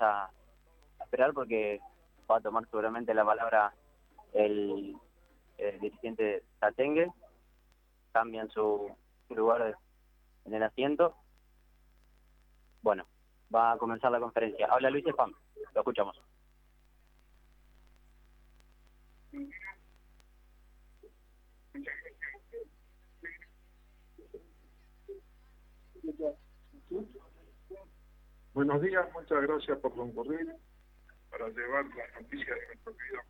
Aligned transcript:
a, 0.00 0.30
esperar 1.00 1.32
porque 1.32 1.80
va 2.30 2.36
a 2.36 2.40
tomar 2.40 2.64
seguramente 2.66 3.12
la 3.14 3.24
palabra 3.24 3.74
el, 4.32 4.96
dirigente 5.80 6.42
Tatengue, 6.58 7.10
cambian 8.12 8.48
su, 8.50 8.90
lugar 9.28 9.76
en 10.44 10.54
el 10.54 10.62
asiento. 10.62 11.14
Bueno, 12.82 13.06
va 13.54 13.72
a 13.72 13.78
comenzar 13.78 14.10
la 14.10 14.20
conferencia. 14.20 14.66
Habla 14.70 14.90
Luis 14.90 15.06
Espam, 15.06 15.32
lo 15.74 15.80
escuchamos. 15.80 16.20
Buenos 28.54 28.82
días, 28.82 29.08
muchas 29.14 29.40
gracias 29.40 29.78
por 29.78 29.94
concurrir 29.94 30.54
para 31.30 31.48
llevar 31.48 31.86
las 31.86 32.20
noticias 32.20 32.54
de 32.54 32.66
nuestro 32.66 32.94
querido 32.98 33.20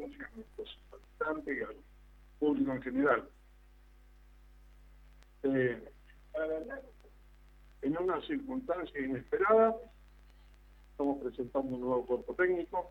a 0.00 0.34
nuestros 0.34 0.78
habitantes 0.92 1.56
y 1.56 1.62
al 1.62 1.76
público 2.40 2.72
en 2.72 2.82
general. 2.82 3.28
Eh, 5.44 5.92
en 7.82 7.96
una 7.96 8.20
circunstancia 8.22 9.00
inesperada, 9.00 9.76
estamos 10.90 11.22
presentando 11.22 11.72
un 11.72 11.80
nuevo 11.80 12.06
cuerpo 12.06 12.34
técnico. 12.34 12.90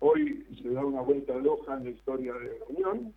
Hoy 0.00 0.44
se 0.60 0.70
da 0.70 0.84
una 0.84 1.02
vuelta 1.02 1.38
de 1.38 1.48
hoja 1.48 1.74
en 1.74 1.84
la 1.84 1.90
historia 1.90 2.34
de 2.34 2.58
la 2.58 2.64
Unión. 2.66 3.14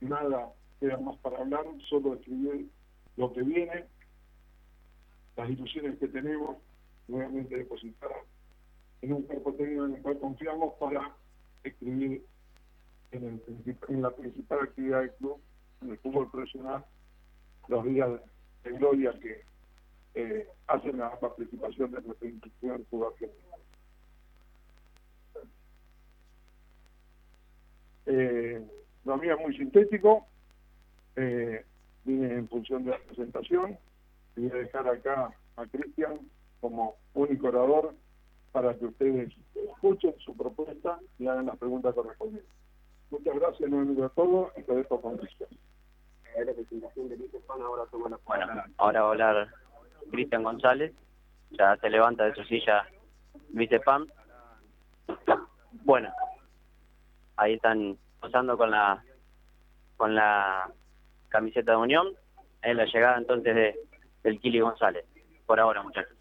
Nada 0.00 0.52
queda 0.80 0.96
más 0.96 1.16
para 1.18 1.38
hablar, 1.38 1.64
solo 1.88 2.14
escribir 2.14 2.68
lo 3.16 3.32
que 3.32 3.42
viene 3.42 3.86
las 5.38 5.48
ilusiones 5.48 5.96
que 5.98 6.08
tenemos 6.08 6.56
nuevamente 7.06 7.56
depositar 7.56 8.10
en 9.00 9.12
un 9.12 9.22
cuerpo 9.22 9.54
técnico 9.54 9.86
en 9.86 9.94
el 9.94 10.02
cual 10.02 10.18
confiamos 10.18 10.74
para 10.80 11.14
escribir 11.62 12.24
en, 13.12 13.40
la 14.02 14.10
principal 14.10 14.58
actividad 14.64 15.00
del 15.00 15.12
club, 15.12 15.40
en 15.80 15.90
el 15.90 15.98
fútbol 15.98 16.28
profesional, 16.30 16.84
los 17.68 17.84
días 17.84 18.10
de 18.64 18.72
gloria 18.72 19.16
que 19.20 19.44
eh, 20.14 20.48
hacen 20.66 20.98
la 20.98 21.18
participación 21.20 21.92
de 21.92 22.02
nuestra 22.02 22.28
institución 22.28 22.72
argentino. 22.72 23.48
Eh, 28.06 28.66
lo 29.04 29.16
mío 29.18 29.36
es 29.36 29.40
muy 29.40 29.56
sintético, 29.56 30.26
eh, 31.14 31.64
viene 32.04 32.34
en 32.34 32.48
función 32.48 32.84
de 32.84 32.90
la 32.90 32.98
presentación, 32.98 33.78
voy 34.38 34.50
a 34.50 34.62
dejar 34.62 34.88
acá 34.88 35.30
a 35.56 35.66
Cristian 35.66 36.20
como 36.60 36.96
único 37.14 37.48
orador 37.48 37.94
para 38.52 38.74
que 38.74 38.86
ustedes 38.86 39.32
escuchen 39.54 40.14
su 40.18 40.36
propuesta 40.36 40.98
y 41.18 41.26
hagan 41.26 41.46
las 41.46 41.56
preguntas 41.58 41.94
correspondientes. 41.94 42.52
Muchas 43.10 43.34
gracias 43.34 43.70
nuevamente 43.70 44.02
a 44.02 44.08
todos 44.10 44.52
y 44.56 44.62
te 44.62 44.74
dejo 44.74 45.00
con 45.00 45.16
Cristian. 45.16 45.50
Bueno, 48.24 48.62
ahora 48.76 49.02
va 49.02 49.08
a 49.08 49.10
hablar 49.10 49.48
Cristian 50.10 50.42
González, 50.42 50.92
ya 51.50 51.76
se 51.76 51.90
levanta 51.90 52.24
de 52.24 52.34
su 52.34 52.44
silla 52.44 52.86
Vicepam. 53.50 54.06
Bueno, 55.84 56.12
ahí 57.36 57.54
están 57.54 57.96
pasando 58.20 58.56
con 58.56 58.70
la 58.70 59.02
con 59.96 60.14
la 60.14 60.70
camiseta 61.28 61.72
de 61.72 61.78
Unión, 61.78 62.06
en 62.62 62.76
la 62.76 62.84
llegada 62.84 63.18
entonces 63.18 63.54
de 63.54 63.87
del 64.22 64.40
Kili 64.40 64.60
González. 64.60 65.04
Por 65.46 65.60
ahora, 65.60 65.82
muchachos. 65.82 66.16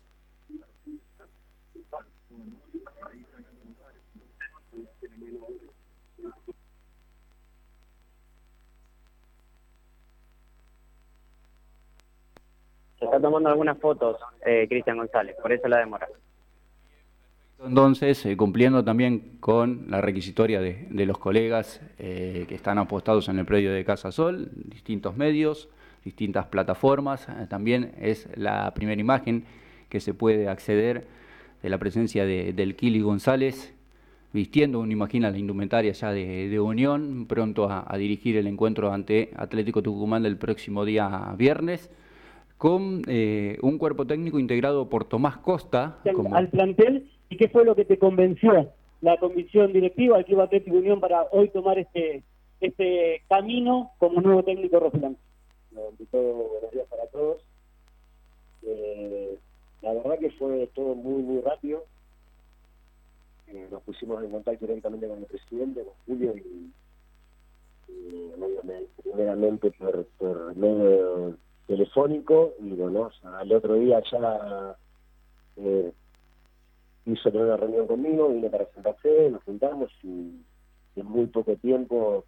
Se 12.99 13.05
está 13.05 13.21
tomando 13.21 13.49
algunas 13.49 13.77
fotos, 13.77 14.17
eh, 14.43 14.65
Cristian 14.67 14.97
González, 14.97 15.35
por 15.39 15.51
eso 15.51 15.67
la 15.67 15.77
demora. 15.77 16.07
Entonces, 17.63 18.23
eh, 18.25 18.37
cumpliendo 18.37 18.83
también 18.83 19.37
con 19.39 19.85
la 19.89 20.01
requisitoria 20.01 20.61
de, 20.61 21.05
los 21.05 21.17
colegas 21.17 21.81
eh, 21.97 22.45
que 22.47 22.55
están 22.55 22.77
apostados 22.77 23.29
en 23.29 23.39
el 23.39 23.45
predio 23.45 23.71
de 23.71 23.83
Casa 23.83 24.11
Sol, 24.11 24.49
distintos 24.53 25.15
medios, 25.15 25.69
distintas 26.07 26.45
plataformas. 26.45 27.27
Eh, 27.27 27.47
también 27.49 27.91
es 27.99 28.29
la 28.35 28.73
primera 28.73 28.99
imagen 28.99 29.43
que 29.89 29.99
se 29.99 30.13
puede 30.13 30.47
acceder 30.47 31.05
de 31.61 31.69
la 31.69 31.77
presencia 31.77 32.25
de, 32.25 32.53
del 32.53 32.75
Kili 32.75 33.01
González, 33.01 33.73
vistiendo, 34.31 34.79
uno 34.79 34.91
imagina 34.91 35.31
la 35.31 35.37
indumentaria 35.37 35.91
ya 35.91 36.11
de, 36.11 36.59
Unión, 36.59 37.25
pronto 37.27 37.67
a, 37.69 37.97
dirigir 37.97 38.37
el 38.37 38.47
encuentro 38.47 38.91
ante 38.91 39.31
Atlético 39.35 39.81
Tucumán 39.81 40.23
del 40.23 40.37
próximo 40.37 40.85
día 40.85 41.35
viernes, 41.37 41.91
con 42.57 43.01
eh, 43.07 43.57
un 43.61 43.77
cuerpo 43.77 44.05
técnico 44.05 44.39
integrado 44.39 44.89
por 44.89 45.05
Tomás 45.05 45.37
Costa. 45.37 45.97
Al 46.31 46.49
plantel, 46.49 47.09
¿y 47.29 47.37
qué 47.37 47.49
fue 47.49 47.65
lo 47.65 47.75
que 47.75 47.85
te 47.85 47.97
convenció 47.97 48.71
la 49.01 49.17
comisión 49.17 49.73
directiva 49.73 50.17
del 50.17 50.25
Club 50.25 50.41
Atlético 50.41 50.77
Unión 50.77 50.99
para 50.99 51.23
hoy 51.31 51.49
tomar 51.49 51.77
este, 51.77 52.23
este 52.61 53.23
camino 53.29 53.91
como 53.97 54.21
nuevo 54.21 54.43
técnico 54.43 54.79
rojiblanco? 54.79 55.19
Buenos 55.77 56.71
días 56.71 56.87
para 56.89 57.07
todos. 57.07 57.41
Eh, 58.63 59.37
la 59.81 59.93
verdad 59.93 60.19
que 60.19 60.31
fue 60.31 60.67
todo 60.73 60.95
muy, 60.95 61.21
muy 61.23 61.41
rápido. 61.41 61.83
Eh, 63.47 63.67
nos 63.71 63.81
pusimos 63.83 64.23
en 64.23 64.31
contacto 64.31 64.65
directamente 64.65 65.07
con 65.07 65.19
el 65.19 65.25
presidente, 65.25 65.83
con 65.83 65.93
Julio, 66.05 66.35
y, 66.35 66.71
primeramente 69.03 69.71
por, 69.71 70.05
por, 70.17 70.55
medio 70.55 71.37
telefónico, 71.67 72.53
y 72.59 72.71
bueno, 72.71 73.09
al 73.23 73.51
otro 73.53 73.75
día 73.75 74.01
ya 74.11 74.75
eh, 75.57 75.91
hizo 77.05 77.29
una 77.29 77.57
reunión 77.57 77.87
conmigo, 77.87 78.29
vino 78.29 78.49
para 78.49 78.65
sentarse, 78.73 79.29
nos 79.29 79.43
juntamos 79.43 79.91
y 80.03 80.41
en 80.95 81.05
muy 81.05 81.27
poco 81.27 81.55
tiempo, 81.55 82.25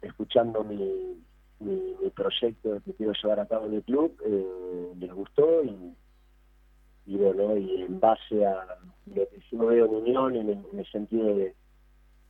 escuchando 0.00 0.64
mi, 0.64 1.20
mi, 1.60 2.10
proyecto 2.14 2.80
que 2.84 2.92
quiero 2.94 3.12
llevar 3.12 3.40
a 3.40 3.46
cabo 3.46 3.66
en 3.66 3.74
el 3.74 3.82
club 3.82 4.14
eh, 4.26 4.92
les 4.98 5.12
gustó 5.12 5.62
y, 5.64 7.16
bueno, 7.16 7.56
y 7.56 7.82
en 7.82 8.00
base 8.00 8.44
a 8.44 8.78
lo 9.06 9.28
que 9.28 9.40
yo 9.50 9.66
veo 9.66 9.86
en 9.86 9.94
Unión, 9.94 10.36
en 10.36 10.64
el, 10.78 10.86
sentido 10.90 11.34
de, 11.34 11.54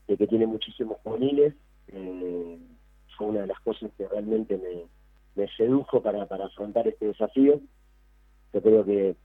que 0.06 0.26
tiene 0.26 0.46
muchísimos 0.46 0.98
juveniles, 1.02 1.54
eh, 1.88 2.58
fue 3.16 3.28
una 3.28 3.40
de 3.42 3.46
las 3.48 3.60
cosas 3.60 3.90
que 3.96 4.06
realmente 4.08 4.58
me, 4.58 5.48
sedujo 5.56 6.02
para, 6.02 6.26
para 6.26 6.46
afrontar 6.46 6.86
este 6.86 7.06
desafío. 7.06 7.60
Yo 8.52 8.62
creo 8.62 8.84
que 8.84 9.16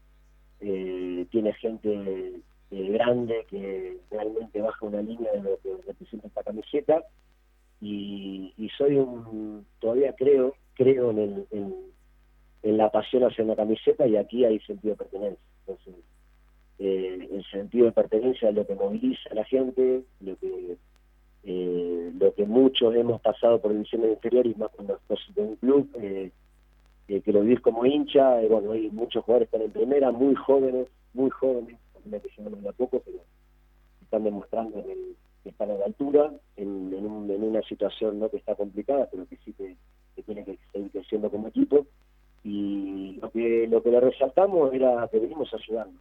eh, 0.62 1.28
tiene 1.30 1.54
gente 1.54 2.42
grande 2.72 3.46
que 3.50 4.00
realmente 4.12 4.62
baja 4.62 4.86
una 4.86 5.02
línea 5.02 5.32
de 5.34 5.42
lo 5.42 5.58
que 5.60 5.76
representa 5.86 6.28
esta 6.28 6.44
camiseta 6.44 7.04
y, 7.82 8.70
soy 8.78 8.96
un, 8.96 9.66
todavía 9.80 10.14
creo, 10.14 10.56
creo 10.74 11.12
en, 11.12 11.20
el, 11.20 11.48
en, 11.52 12.78
la 12.78 12.90
pasión 12.90 13.24
hacia 13.24 13.44
una 13.44 13.56
camiseta 13.56 14.08
y 14.08 14.18
aquí 14.18 14.44
hay 14.44 14.60
sentido 14.62 14.96
de 14.96 14.98
pertenencia. 14.98 15.44
Entonces, 15.68 15.96
eh, 16.80 17.30
el 17.32 17.46
sentido 17.46 17.86
de 17.86 17.92
pertenencia 17.92 18.50
es 18.50 18.56
lo 18.56 18.66
que 18.66 18.76
moviliza 18.76 19.30
a 19.30 19.36
la 19.36 19.46
gente, 19.46 20.04
lo 20.20 20.36
que 20.38 20.78
eh, 21.48 22.12
lo 22.20 22.34
que 22.34 22.46
muchos 22.46 22.96
hemos 22.96 23.22
pasado 23.22 23.62
por 23.62 23.72
divisiones 23.72 24.14
inferiores, 24.14 24.58
más 24.58 24.72
cuando 24.72 24.96
estás 24.96 25.20
en 25.36 25.44
un 25.44 25.56
club, 25.58 25.88
eh, 26.02 26.32
que 27.08 27.32
lo 27.32 27.42
vivís 27.42 27.60
como 27.60 27.86
hincha, 27.86 28.42
bueno, 28.50 28.72
hay 28.72 28.90
muchos 28.90 29.24
jugadores 29.24 29.50
que 29.50 29.58
están 29.58 29.68
en 29.68 29.72
primera, 29.72 30.12
muy 30.12 30.34
jóvenes, 30.34 30.88
muy 31.14 31.30
jóvenes, 31.30 31.78
que 32.04 32.42
no 32.42 32.74
poco, 32.74 33.02
pero 33.06 33.20
están 34.02 34.24
demostrando 34.24 34.80
en 34.80 34.90
el, 34.90 35.16
que 35.46 35.52
están 35.52 35.70
a 35.70 35.76
la 35.76 35.86
altura, 35.86 36.34
en, 36.58 36.92
en, 36.92 37.44
una 37.44 37.62
situación 37.62 38.20
no 38.20 38.30
que 38.30 38.38
está 38.38 38.56
complicada, 38.56 39.08
pero 39.12 39.28
que 39.28 39.38
sí 39.46 39.54
que, 39.54 39.76
tiene 40.24 40.44
que 40.44 40.58
seguir 40.74 40.90
creciendo 40.90 41.30
como 41.30 41.50
equipo. 41.50 41.86
Y 42.44 43.20
lo 43.22 43.30
que, 43.30 43.68
lo 43.68 43.84
que 43.84 43.92
le 43.92 44.00
resaltamos 44.00 44.74
era 44.74 45.08
que 45.08 45.20
venimos 45.20 45.54
ayudando 45.54 46.00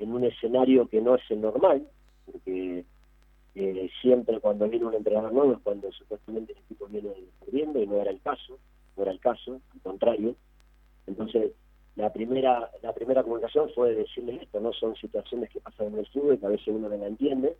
en 0.00 0.12
un 0.12 0.24
escenario 0.24 0.88
que 0.88 1.00
no 1.00 1.14
es 1.14 1.22
el 1.30 1.40
normal, 1.40 1.86
porque 2.26 2.84
eh, 3.54 3.90
siempre 4.02 4.40
cuando 4.40 4.68
viene 4.68 4.86
un 4.86 4.94
entrenador 4.94 5.32
nuevo 5.32 5.52
es 5.52 5.60
cuando 5.62 5.92
supuestamente 5.92 6.52
el 6.52 6.58
equipo 6.58 6.88
viene 6.88 7.10
perdiendo 7.38 7.80
y 7.80 7.86
no 7.86 8.00
era 8.00 8.10
el 8.10 8.20
caso, 8.22 8.58
no 8.96 9.04
era 9.04 9.12
el 9.12 9.20
caso, 9.20 9.60
al 9.72 9.80
contrario. 9.82 10.34
Entonces, 11.06 11.52
la 11.94 12.12
primera 12.12 12.70
la 12.82 12.92
primera 12.92 13.22
comunicación 13.22 13.70
fue 13.72 13.94
decirle 13.94 14.40
esto, 14.42 14.58
no 14.58 14.72
son 14.72 14.96
situaciones 14.96 15.48
que 15.50 15.60
pasan 15.60 15.88
en 15.92 16.00
el 16.00 16.06
fútbol 16.08 16.40
que 16.40 16.46
a 16.46 16.48
veces 16.48 16.66
uno 16.66 16.88
no 16.88 16.96
la 16.96 17.06
entiende, 17.06 17.56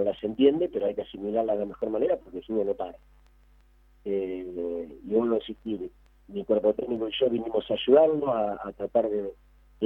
no 0.00 0.10
las 0.10 0.22
entiende, 0.24 0.68
pero 0.68 0.86
hay 0.86 0.94
que 0.94 1.02
asimilarla 1.02 1.52
de 1.52 1.60
la 1.60 1.66
mejor 1.66 1.90
manera 1.90 2.16
porque 2.16 2.40
si 2.42 2.52
uno 2.52 2.64
no 2.64 2.74
para. 2.74 2.96
Eh, 4.04 4.98
y 5.06 5.14
uno 5.14 5.36
insistir, 5.36 5.90
mi 6.28 6.44
cuerpo 6.44 6.72
técnico 6.74 7.08
y 7.08 7.12
yo 7.18 7.28
vinimos 7.28 7.70
a 7.70 7.74
ayudarlo, 7.74 8.32
a, 8.32 8.72
tratar 8.76 9.08
de, 9.10 9.32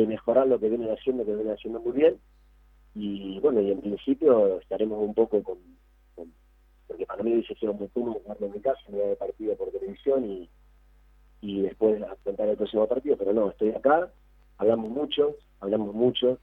mejorar 0.07 0.47
lo 0.47 0.59
que 0.59 0.69
vienen 0.69 0.91
haciendo, 0.91 1.25
que 1.25 1.35
vienen 1.35 1.55
haciendo 1.55 1.81
muy 1.81 1.93
bien. 1.93 2.19
Y 2.95 3.41
bueno, 3.41 3.61
y 3.61 3.73
en 3.73 3.81
principio 3.81 4.61
estaremos 4.61 5.01
un 5.01 5.15
poco 5.15 5.43
con, 5.43 5.59
porque 6.87 7.07
para 7.07 7.23
mí 7.23 7.33
hubiese 7.33 7.55
sido 7.57 7.73
muy 7.73 7.89
cómodo 7.89 8.21
jugarlo 8.23 8.47
en 8.47 8.53
mi 8.53 8.61
casa, 8.61 8.81
me 8.91 8.99
de 8.99 9.17
partido 9.17 9.57
por 9.57 9.71
televisión 9.71 10.25
y, 10.25 10.49
y 11.41 11.63
después 11.63 12.01
afrontar 12.03 12.49
el 12.49 12.57
próximo 12.57 12.87
partido, 12.87 13.17
pero 13.17 13.33
no, 13.33 13.51
estoy 13.51 13.71
acá, 13.71 14.13
hablamos 14.59 14.91
mucho, 14.91 15.35
hablamos 15.61 15.93
mucho, 15.93 16.39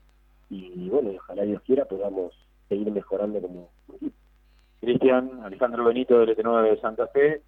y 0.49 0.89
bueno, 0.89 1.11
ojalá 1.11 1.43
Dios 1.43 1.61
quiera 1.61 1.85
podamos 1.85 2.33
seguir 2.71 2.89
mejorando 2.89 3.41
como. 3.41 3.69
Cristian, 4.79 5.41
Alejandro 5.43 5.83
Benito 5.83 6.19
del 6.19 6.35
ET9 6.35 6.69
de 6.69 6.81
Santa 6.81 7.07
Fe. 7.07 7.41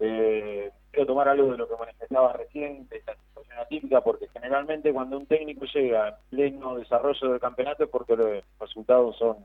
Eh, 0.00 0.70
quiero 0.90 1.06
tomar 1.06 1.28
algo 1.28 1.52
de 1.52 1.58
lo 1.58 1.68
que 1.68 1.76
manifestaba 1.76 2.32
recién, 2.32 2.88
de 2.88 2.96
esta 2.96 3.14
situación 3.14 3.58
atípica, 3.58 4.00
porque 4.00 4.26
generalmente 4.32 4.92
cuando 4.92 5.16
un 5.16 5.26
técnico 5.26 5.64
llega 5.72 6.08
en 6.08 6.14
pleno 6.30 6.74
desarrollo 6.74 7.30
del 7.30 7.40
campeonato 7.40 7.84
es 7.84 7.90
porque 7.90 8.16
los 8.16 8.42
resultados 8.58 9.16
son, 9.16 9.36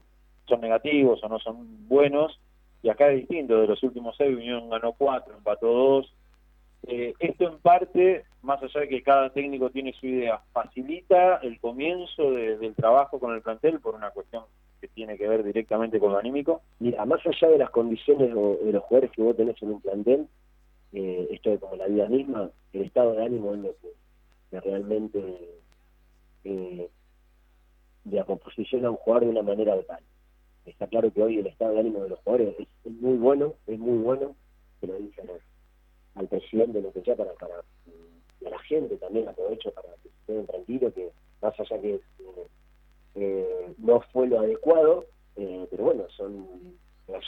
son 0.48 0.62
negativos 0.62 1.24
o 1.24 1.30
no 1.30 1.40
son 1.40 1.88
buenos, 1.88 2.40
y 2.82 2.90
acá 2.90 3.10
es 3.10 3.20
distinto, 3.20 3.62
de 3.62 3.68
los 3.68 3.84
últimos 3.84 4.16
seis, 4.18 4.36
Unión 4.36 4.70
ganó 4.70 4.94
cuatro, 4.94 5.36
empató 5.38 5.68
dos. 5.68 6.14
Eh, 6.88 7.14
esto 7.20 7.48
en 7.48 7.60
parte, 7.60 8.26
más 8.42 8.62
allá 8.64 8.82
de 8.82 8.90
que 8.90 9.04
cada 9.04 9.30
técnico 9.30 9.70
tiene 9.70 9.94
su 9.94 10.08
idea, 10.08 10.42
facilita 10.52 11.38
el 11.38 11.60
comienzo 11.60 12.32
del 12.32 12.74
trabajo 12.76 13.20
con 13.20 13.36
el 13.36 13.42
plantel 13.42 13.80
por 13.80 13.96
una 13.96 14.10
cuestión 14.10 14.44
que 14.80 14.88
tiene 14.88 15.18
que 15.18 15.28
ver 15.28 15.44
directamente 15.44 16.00
con 16.00 16.12
lo 16.12 16.18
anímico. 16.18 16.62
Mira, 16.80 17.06
más 17.06 17.26
allá 17.26 17.50
de 17.50 17.58
las 17.58 17.70
condiciones 17.70 18.30
de 18.30 18.72
los 18.72 18.84
jugadores 18.84 19.12
que 19.12 19.22
vos 19.22 19.36
tenés 19.36 19.62
en 19.62 19.72
un 19.72 19.82
plantel, 19.82 20.28
eh, 20.94 21.28
esto 21.32 21.52
es 21.52 21.60
como 21.60 21.76
la 21.76 21.88
vida 21.88 22.08
misma, 22.08 22.50
el 22.74 22.82
estado 22.82 23.14
de 23.14 23.26
ánimo 23.26 23.54
es 23.54 23.60
lo 23.60 23.76
que, 23.82 24.60
realmente 24.62 25.22
eh, 26.44 26.90
la 28.06 28.24
composición 28.24 28.86
a 28.86 28.90
un 28.90 28.98
jugador 28.98 29.26
de 29.26 29.32
una 29.32 29.44
manera 29.44 29.76
vital. 29.76 30.00
Está 30.66 30.88
claro 30.88 31.12
que 31.14 31.22
hoy 31.22 31.40
el 31.40 31.48
estado 31.48 31.74
de 31.74 31.82
ánimo 31.82 32.02
de 32.04 32.10
los 32.10 32.20
jugadores 32.20 32.56
es, 32.60 32.92
muy 32.92 33.18
bueno, 33.18 33.54
es 33.68 33.78
muy 33.78 34.00
bueno, 34.00 34.36
que 34.82 34.88
lo 34.88 34.96
dice 34.96 35.22
al, 36.16 36.28
presidente, 36.28 36.82
lo 36.82 36.92
que 36.92 37.02
sea, 37.02 37.16
para, 37.16 37.34
para 37.34 37.64
y 38.42 38.46
a 38.46 38.50
la 38.50 38.60
gente 38.60 38.96
también 38.98 39.28
aprovecho 39.28 39.72
para 39.72 39.90
que 40.02 40.10
estén 40.10 40.46
tranquilos, 40.48 40.94
que 40.94 41.12
más 41.42 41.60
allá 41.60 41.82
que 41.82 42.00
eh, 43.16 43.70
eh, 43.70 43.74
no 43.78 44.02
fue 44.12 44.28
lo 44.28 44.40
adecuado, 44.40 45.06
eh, 45.36 45.68
pero 45.70 45.84
bueno, 45.86 46.04
son 46.16 46.48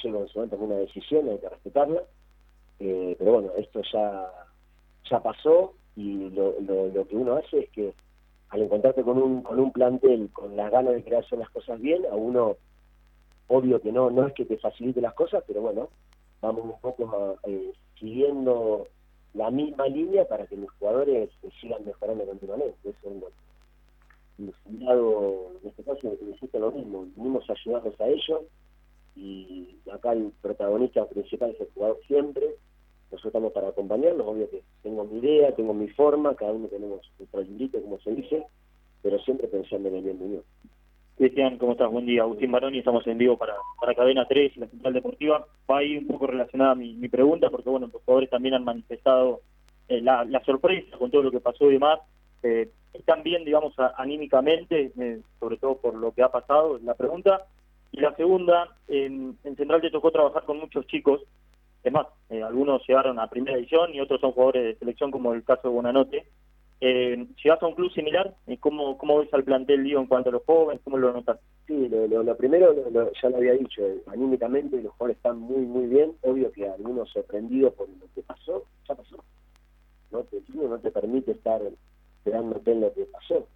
llevo 0.03 0.21
en 0.21 0.27
su 0.27 0.37
momento 0.37 0.57
una 0.57 0.75
decisión, 0.75 1.27
hay 1.29 1.39
que 1.39 1.49
respetarla, 1.49 2.03
eh, 2.79 3.15
pero 3.17 3.33
bueno, 3.33 3.51
esto 3.57 3.81
ya, 3.91 4.29
ya 5.09 5.19
pasó 5.21 5.73
y 5.95 6.29
lo, 6.29 6.55
lo, 6.61 7.07
que 7.07 7.15
uno 7.15 7.35
hace 7.35 7.59
es 7.59 7.69
que 7.71 7.93
al 8.49 8.61
encontrarte 8.61 9.03
con 9.03 9.17
un, 9.17 9.41
con 9.41 9.59
un 9.59 9.71
plantel, 9.71 10.29
con 10.31 10.55
las 10.55 10.71
ganas 10.71 10.93
de 10.93 11.03
crear 11.03 11.25
las 11.31 11.49
cosas 11.49 11.79
bien, 11.79 12.05
a 12.11 12.15
uno, 12.15 12.57
obvio 13.47 13.81
que 13.81 13.91
no, 13.91 14.09
no 14.11 14.27
es 14.27 14.33
que 14.33 14.45
te 14.45 14.57
facilite 14.57 15.01
las 15.01 15.13
cosas, 15.13 15.43
pero 15.47 15.61
bueno, 15.61 15.89
vamos 16.41 16.65
un 16.65 16.79
poco 16.79 17.37
siguiendo 17.99 18.87
la 19.33 19.49
misma 19.49 19.87
línea 19.87 20.27
para 20.27 20.45
que 20.45 20.57
los 20.57 20.69
jugadores 20.71 21.29
sigan 21.59 21.85
mejorando 21.85 22.25
continuamente. 22.25 22.77
Eso 22.83 23.09
es 23.09 23.23
en 24.39 25.67
este 25.67 25.83
caso, 25.83 26.17
necesita 26.21 26.59
lo 26.59 26.71
mismo, 26.71 27.07
venimos 27.15 27.49
a 27.49 27.53
ayudarlos 27.53 27.99
a 27.99 28.07
ellos 28.07 28.41
y 29.15 29.77
acá 29.91 30.13
el 30.13 30.31
protagonista 30.41 31.05
principal 31.07 31.51
es 31.51 31.61
el 31.61 31.69
jugador 31.73 31.99
siempre, 32.07 32.55
nosotros 33.11 33.25
estamos 33.25 33.51
para 33.51 33.67
acompañarlos, 33.69 34.25
obvio 34.25 34.49
que 34.49 34.63
tengo 34.83 35.03
mi 35.03 35.19
idea, 35.19 35.53
tengo 35.53 35.73
mi 35.73 35.89
forma, 35.89 36.35
cada 36.35 36.53
uno 36.53 36.67
tenemos 36.67 37.01
nuestro 37.19 37.41
librito, 37.41 37.81
como 37.81 37.99
se 37.99 38.15
dice, 38.15 38.45
pero 39.01 39.19
siempre 39.19 39.47
pensando 39.47 39.89
en 39.89 39.95
el 39.95 40.03
bien 40.03 40.31
mío. 40.31 40.43
Cristian, 41.17 41.57
¿cómo 41.57 41.73
estás? 41.73 41.91
Buen 41.91 42.05
día. 42.05 42.23
Agustín 42.23 42.51
Baroni, 42.51 42.79
estamos 42.79 43.05
en 43.05 43.17
vivo 43.17 43.37
para, 43.37 43.53
para 43.79 43.93
Cadena 43.93 44.25
3 44.27 44.53
y 44.55 44.59
la 44.59 44.67
Central 44.67 44.93
Deportiva. 44.93 45.45
Va 45.69 45.77
ahí 45.77 45.97
un 45.97 46.07
poco 46.07 46.25
relacionada 46.25 46.73
mi, 46.73 46.95
mi 46.95 47.09
pregunta, 47.09 47.49
porque 47.49 47.69
bueno, 47.69 47.89
los 47.93 48.01
jugadores 48.01 48.29
también 48.29 48.55
han 48.55 48.63
manifestado 48.63 49.41
eh, 49.87 50.01
la, 50.01 50.23
la 50.25 50.43
sorpresa 50.43 50.97
con 50.97 51.11
todo 51.11 51.21
lo 51.21 51.31
que 51.31 51.39
pasó 51.39 51.69
y 51.69 51.73
demás. 51.73 51.99
Eh, 52.43 52.69
están 52.93 53.23
bien, 53.23 53.45
digamos, 53.45 53.73
anímicamente, 53.97 54.91
eh, 54.97 55.21
sobre 55.39 55.57
todo 55.57 55.77
por 55.77 55.95
lo 55.95 56.11
que 56.11 56.23
ha 56.23 56.29
pasado, 56.29 56.79
la 56.83 56.93
pregunta. 56.93 57.45
Y 57.91 57.99
la 57.99 58.15
segunda, 58.15 58.75
en, 58.87 59.37
Central 59.43 59.81
te 59.81 59.91
tocó 59.91 60.11
trabajar 60.11 60.43
con 60.43 60.59
muchos 60.59 60.87
chicos, 60.87 61.21
es 61.83 61.91
más, 61.91 62.07
eh, 62.29 62.43
algunos 62.43 62.87
llegaron 62.87 63.19
a 63.19 63.29
primera 63.29 63.57
edición 63.57 63.93
y 63.93 63.99
otros 63.99 64.21
son 64.21 64.31
jugadores 64.33 64.63
de 64.63 64.75
selección, 64.75 65.11
como 65.11 65.33
el 65.33 65.43
caso 65.43 65.67
de 65.67 65.73
Bonanote. 65.73 66.25
Eh, 66.79 67.27
¿Llegas 67.43 67.61
a 67.61 67.67
un 67.67 67.75
club 67.75 67.91
similar? 67.91 68.35
¿Cómo, 68.59 68.97
¿Cómo 68.97 69.19
ves 69.19 69.33
al 69.33 69.43
plantel, 69.43 69.83
digo, 69.83 69.99
en 69.99 70.07
cuanto 70.07 70.29
a 70.29 70.33
los 70.33 70.43
jóvenes? 70.45 70.81
¿Cómo 70.83 70.97
lo 70.97 71.11
notas? 71.11 71.39
Sí, 71.67 71.89
lo, 71.89 72.37
primero, 72.37 72.73
ya 73.21 73.29
lo 73.29 73.37
había 73.37 73.53
dicho, 73.53 73.81
anímicamente 74.07 74.81
los 74.81 74.91
jugadores 74.93 75.17
están 75.17 75.39
muy, 75.39 75.61
muy 75.61 75.85
bien. 75.87 76.13
Obvio 76.21 76.51
que 76.51 76.67
algunos 76.67 77.09
sorprendidos 77.11 77.73
por 77.73 77.87
lo 77.89 78.05
que 78.13 78.21
pasó, 78.21 78.65
ya 78.87 78.95
pasó. 78.95 79.23
No 80.11 80.23
te, 80.23 80.41
no 80.53 80.79
te 80.79 80.91
permite 80.91 81.31
estar 81.31 81.61
quedándote 82.23 82.71
en 82.71 82.81
lo 82.81 82.93
que 82.93 83.05
pasó. 83.05 83.47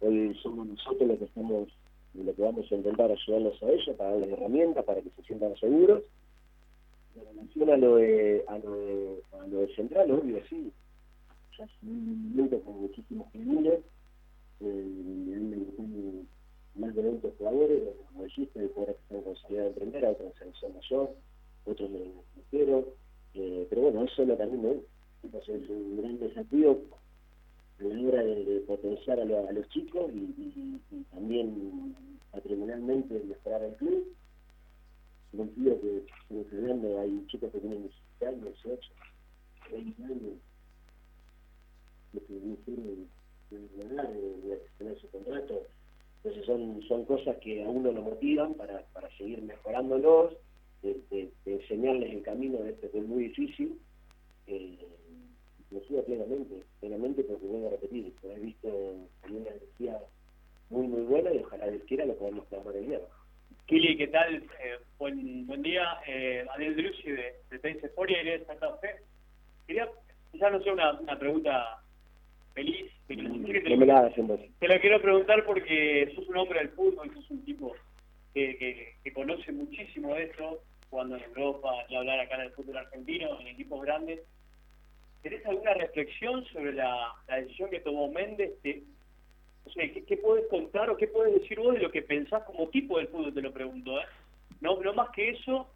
Hoy 0.00 0.34
somos 0.42 0.66
nosotros 0.66 1.08
los 1.08 1.18
que 1.18 1.24
estamos, 1.24 1.68
lo 2.14 2.34
que 2.34 2.42
vamos 2.42 2.70
a 2.70 2.74
intentar 2.74 3.10
ayudarlos 3.10 3.62
a 3.62 3.70
ellos, 3.70 3.96
para 3.96 4.10
darles 4.10 4.30
herramientas, 4.30 4.84
para 4.84 5.00
que 5.00 5.10
se 5.10 5.22
sientan 5.22 5.56
seguros. 5.56 6.02
En 7.16 7.24
relación 7.26 7.70
a 7.70 7.76
lo 7.76 7.96
de, 7.96 8.44
a 8.48 8.58
lo 8.58 8.76
de, 8.76 9.22
a 9.40 9.46
lo 9.46 9.60
de 9.60 9.74
Central, 9.74 10.10
obvio, 10.10 10.40
sí. 10.48 10.72
Un 11.82 12.30
momento 12.30 12.60
con 12.62 12.80
muchísimos 12.80 13.28
jugadores, 13.32 13.80
eh, 14.60 16.24
más 16.74 16.94
de 16.94 17.02
20 17.02 17.32
jugadores, 17.38 17.82
como 18.08 18.24
dijiste, 18.24 18.68
jugadores 18.74 18.96
que 18.96 19.02
están 19.02 19.22
considerados 19.22 19.76
en 19.76 19.78
primera, 19.78 20.10
otros 20.10 20.32
en 20.32 20.38
selección 20.38 20.74
mayor, 20.74 21.10
otros 21.64 21.90
en 21.90 21.96
el 21.96 22.02
extranjero, 22.08 22.88
eh, 23.34 23.66
pero 23.70 23.82
bueno, 23.82 24.02
eso 24.02 24.22
es 24.22 24.28
lo 24.28 24.36
me 24.36 24.80
es 25.32 25.70
un 25.70 25.96
gran 25.96 26.18
desafío 26.18 26.78
a 27.80 27.84
la 27.84 28.08
hora 28.08 28.22
de, 28.22 28.60
potenciar 28.66 29.20
a, 29.20 29.24
los 29.24 29.68
chicos 29.68 30.10
y, 30.12 30.80
también 31.12 31.94
patrimonialmente 32.30 33.22
mejorar 33.24 33.62
el 33.62 33.74
club. 33.76 34.14
Pido 35.54 35.80
que 35.80 36.06
en 36.30 36.98
hay 36.98 37.26
chicos 37.26 37.50
que 37.52 37.58
tienen 37.58 37.82
17 37.82 38.26
años, 38.26 38.62
18, 38.62 38.92
20 39.72 40.04
años, 40.04 40.34
que 42.12 42.20
tienen 42.20 43.08
de 43.50 44.60
tener 44.78 45.00
su 45.00 45.08
contrato. 45.10 45.62
Entonces 46.18 46.46
son, 46.46 46.82
son 46.88 47.04
cosas 47.04 47.36
que 47.38 47.62
a 47.62 47.68
uno 47.68 47.92
lo 47.92 48.02
motivan 48.02 48.54
para, 48.54 48.82
para 48.92 49.14
seguir 49.16 49.42
mejorándolos, 49.42 50.34
de, 50.82 51.00
de, 51.10 51.30
enseñarles 51.46 52.12
el 52.12 52.22
camino 52.22 52.58
de 52.58 52.70
este 52.70 52.90
que 52.90 52.98
es 52.98 53.06
muy 53.06 53.24
difícil. 53.24 53.78
Eh, 54.46 54.78
lo 55.70 55.80
sigo 55.84 56.04
plenamente, 56.04 56.62
plenamente 57.04 57.24
porque 57.24 57.46
voy 57.46 57.66
a 57.66 57.70
repetir, 57.70 58.12
he 58.22 58.40
visto 58.40 58.68
una 58.68 59.50
energía 59.50 59.98
muy 60.70 60.86
muy 60.86 61.02
buena 61.02 61.32
y 61.32 61.38
ojalá 61.38 61.68
Dios 61.68 61.82
quiera 61.86 62.06
lo 62.06 62.16
podamos 62.16 62.46
plasmar 62.46 62.76
el 62.76 62.86
día. 62.86 63.00
Kili, 63.66 63.96
¿qué 63.96 64.08
tal? 64.08 64.34
Eh, 64.34 64.78
buen, 64.98 65.46
buen 65.46 65.62
día. 65.62 65.98
Eh, 66.06 66.44
Adel 66.54 66.76
Drucci 66.76 67.10
de, 67.10 67.34
de 67.50 67.58
Tense 67.58 67.88
Foria 67.90 68.22
y 68.22 68.26
de 68.26 68.44
Santa 68.44 68.76
Fe. 68.76 68.96
Quería, 69.66 69.88
quizás 70.32 70.52
no 70.52 70.62
sea 70.62 70.72
una, 70.72 70.92
una 71.00 71.18
pregunta 71.18 71.82
feliz, 72.52 72.90
pero 73.06 73.22
no 73.22 73.46
te, 73.46 73.76
me 73.76 73.86
la 73.86 74.10
te 74.10 74.68
lo 74.68 74.80
quiero 74.80 75.00
preguntar 75.00 75.44
porque 75.44 76.12
sos 76.14 76.28
un 76.28 76.36
hombre 76.36 76.60
del 76.60 76.70
fútbol, 76.70 77.12
sos 77.14 77.30
un 77.30 77.44
tipo 77.44 77.74
que, 78.32 78.56
que, 78.58 78.94
que 79.02 79.12
conoce 79.12 79.50
muchísimo 79.52 80.14
de 80.14 80.24
esto, 80.24 80.62
jugando 80.90 81.16
en 81.16 81.24
Europa, 81.24 81.70
y 81.88 81.96
hablar 81.96 82.20
acá 82.20 82.38
del 82.38 82.52
fútbol 82.52 82.76
argentino, 82.76 83.40
en 83.40 83.48
equipos 83.48 83.82
grandes. 83.82 84.20
¿Tenés 85.24 85.46
alguna 85.46 85.72
reflexión 85.72 86.44
sobre 86.52 86.74
la, 86.74 87.14
decisión 87.34 87.70
que 87.70 87.80
tomó 87.80 88.12
Méndez? 88.12 88.52
o 89.64 89.70
sea, 89.70 89.90
¿qué, 89.90 90.16
puedes 90.18 90.46
contar 90.48 90.90
o 90.90 90.98
qué 90.98 91.06
puedes 91.06 91.40
decir 91.40 91.58
vos 91.58 91.72
de 91.72 91.80
lo 91.80 91.90
que 91.90 92.02
pensás 92.02 92.42
como 92.44 92.68
tipo 92.68 92.98
del 92.98 93.08
fútbol? 93.08 93.32
Te 93.32 93.40
lo 93.40 93.50
pregunto, 93.50 93.98
¿eh? 93.98 94.04
No, 94.60 94.78
no 94.82 94.92
más 94.92 95.08
que 95.12 95.30
eso, 95.30 95.66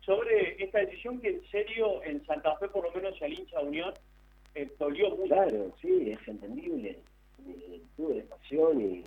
sobre 0.00 0.60
esta 0.60 0.80
decisión 0.80 1.20
que 1.20 1.28
en 1.28 1.48
serio 1.48 2.02
en 2.02 2.26
Santa 2.26 2.56
Fe, 2.56 2.66
por 2.70 2.82
lo 2.82 2.92
menos 2.92 3.22
al 3.22 3.32
hincha 3.32 3.60
Unión, 3.60 3.94
eh, 4.56 4.68
mucho. 4.80 5.22
Claro, 5.28 5.72
sí, 5.80 6.10
es 6.10 6.26
entendible. 6.26 6.98
Eh, 7.46 7.80
tuve 7.96 8.22
pasión 8.22 8.80
y, 8.80 9.04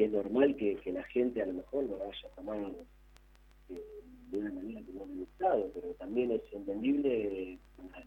es 0.00 0.10
normal 0.12 0.54
que, 0.54 0.78
la 0.92 1.02
gente 1.02 1.42
a 1.42 1.46
lo 1.46 1.54
mejor 1.54 1.82
lo 1.82 1.98
vaya 1.98 2.28
tomar 2.36 2.58
eh, 3.70 3.82
de 4.30 4.38
una 4.38 4.52
manera 4.52 4.82
que 4.82 4.92
no 4.92 5.02
ha 5.02 5.06
gustado, 5.06 5.68
pero 5.74 5.88
también 5.94 6.30
es 6.30 6.42
entendible 6.52 7.58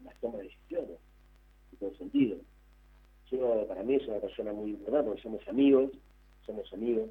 la 0.02 0.14
toma 0.22 0.38
de 0.38 0.44
decisiones 0.44 1.09
todo 1.80 1.94
sentido. 1.96 2.36
Yo, 3.30 3.66
para 3.66 3.82
mí 3.82 3.94
es 3.94 4.06
una 4.06 4.18
persona 4.18 4.52
muy 4.52 4.70
importante 4.70 5.08
porque 5.08 5.22
somos 5.22 5.48
amigos, 5.48 5.90
somos 6.46 6.72
amigos, 6.72 7.10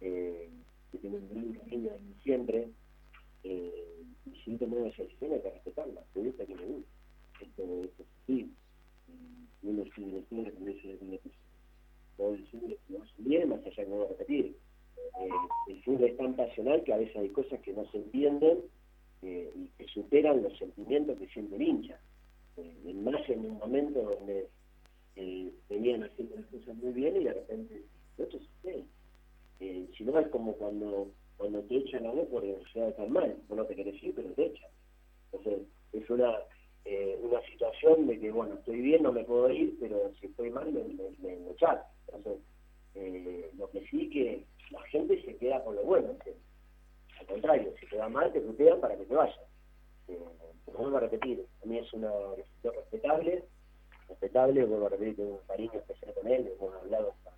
eh, 0.00 0.48
que 0.90 0.98
tienen 0.98 1.22
un 1.22 1.52
gran 1.52 1.64
cariño 1.64 1.90
siempre, 2.22 2.68
eh, 3.44 4.04
y 4.26 4.36
si 4.42 4.50
no 4.50 4.58
tomamos 4.58 4.92
esa 4.92 5.02
decisión 5.02 5.32
hay 5.32 5.40
que 5.40 5.50
respetarla, 5.50 6.02
me 6.14 6.22
gusta 6.22 6.46
que 6.46 6.54
me 6.54 6.64
gusta. 6.64 6.90
Esto, 7.40 7.62
esto 7.84 8.02
es 8.02 8.08
así. 8.22 8.40
Eh, 9.08 9.42
uno 9.62 9.82
ese 9.82 9.92
puedo 12.16 12.32
decirles 12.32 12.78
que 12.86 12.94
no 12.94 13.02
hacen 13.02 13.24
bien, 13.24 13.48
más 13.48 13.60
allá 13.60 13.74
que 13.74 13.86
no 13.86 13.96
voy 13.96 14.06
a 14.06 14.08
repetir. 14.10 14.56
Eh, 15.20 15.28
el 15.68 15.82
fútbol 15.82 16.04
es 16.04 16.16
tan 16.16 16.36
pasional 16.36 16.82
que 16.84 16.92
a 16.92 16.98
veces 16.98 17.16
hay 17.16 17.28
cosas 17.30 17.60
que 17.60 17.72
no 17.72 17.84
se 17.90 17.98
entienden 17.98 18.58
eh, 19.22 19.52
y 19.54 19.66
que 19.78 19.86
superan 19.88 20.42
los 20.42 20.56
sentimientos 20.58 21.18
que 21.18 21.28
siente 21.28 21.56
el 21.56 21.62
hincha. 21.62 21.98
Eh, 22.56 22.94
más 22.94 23.28
en 23.28 23.46
un 23.46 23.58
momento 23.58 24.02
donde 24.02 24.48
eh, 25.16 25.52
venían 25.68 26.04
haciendo 26.04 26.36
las 26.36 26.46
cosas 26.46 26.74
muy 26.76 26.92
bien 26.92 27.16
y 27.16 27.24
de 27.24 27.32
repente 27.32 27.82
otro 28.18 28.38
se 28.62 28.84
eh, 29.60 29.88
Si 29.96 30.04
no 30.04 30.18
es 30.18 30.28
como 30.28 30.54
cuando 30.54 31.10
cuando 31.36 31.60
te 31.62 31.76
echan 31.76 32.06
a 32.06 32.10
vos 32.10 32.28
por 32.28 32.44
necesidad 32.44 32.90
estar 32.90 33.08
mal, 33.08 33.36
vos 33.48 33.58
no 33.58 33.64
te 33.64 33.74
querés 33.74 34.00
ir, 34.02 34.14
pero 34.14 34.28
te 34.32 34.46
echan. 34.46 34.70
Entonces, 35.32 35.66
es 35.92 36.10
una 36.10 36.38
eh, 36.84 37.18
una 37.22 37.40
situación 37.42 38.06
de 38.06 38.18
que, 38.18 38.30
bueno, 38.30 38.54
estoy 38.54 38.80
bien, 38.80 39.02
no 39.02 39.12
me 39.12 39.24
puedo 39.24 39.50
ir, 39.50 39.76
pero 39.80 40.12
si 40.20 40.26
estoy 40.26 40.50
mal, 40.50 40.72
me, 40.72 40.82
me, 40.84 41.10
me 41.20 41.50
echar. 41.50 41.84
Entonces, 42.12 42.42
eh, 42.94 43.50
lo 43.56 43.70
que 43.70 43.86
sí 43.86 44.08
que 44.10 44.44
la 44.70 44.82
gente 44.88 45.22
se 45.22 45.36
queda 45.36 45.62
con 45.64 45.76
lo 45.76 45.82
bueno. 45.84 46.08
¿sí? 46.24 46.30
Al 47.20 47.26
contrario, 47.26 47.72
si 47.80 47.86
te 47.86 47.96
va 47.96 48.08
mal, 48.08 48.32
te 48.32 48.40
putean 48.40 48.80
para 48.80 48.96
que 48.96 49.04
te 49.04 49.14
vayas. 49.14 49.38
Eh, 50.62 50.72
pero 50.72 50.78
vuelvo 50.78 50.96
a 50.96 51.00
repetir, 51.00 51.46
a 51.62 51.66
mí 51.66 51.78
es 51.78 51.92
una 51.92 52.10
decisión 52.36 52.74
respetable, 52.74 53.44
respetable, 54.08 54.64
vuelvo 54.64 54.86
a 54.86 54.90
repetir, 54.90 55.16
tengo 55.16 55.34
un 55.34 55.46
cariño 55.46 55.72
especial 55.74 56.14
con 56.14 56.28
él, 56.28 56.52
hemos 56.58 56.74
hablado 56.74 57.10
hasta, 57.10 57.36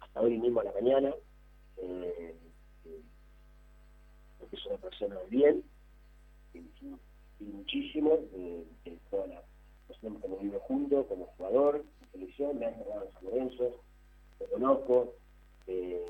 hasta 0.00 0.20
hoy 0.20 0.38
mismo 0.38 0.60
a 0.60 0.64
la 0.64 0.72
mañana, 0.72 1.14
eh, 1.76 2.34
eh, 2.84 3.00
porque 4.38 4.56
es 4.56 4.66
una 4.66 4.78
persona 4.78 5.16
de 5.16 5.26
bien, 5.26 5.64
y, 6.54 6.58
y, 7.40 7.44
muchísimo, 7.44 8.18
eh, 8.34 8.64
de 8.84 8.98
toda 9.10 9.26
la 9.26 9.42
que 10.00 10.06
hemos 10.06 10.40
vivido 10.40 10.60
juntos, 10.60 11.06
como 11.08 11.26
jugador, 11.36 11.84
en 12.02 12.08
televisión, 12.10 12.58
me 12.58 12.66
han 12.66 12.74
jugado 12.74 13.04
en 13.04 13.12
San 13.12 13.24
Lorenzo, 13.24 13.82
lo 14.40 14.46
conozco, 14.46 15.14
eh, 15.66 16.04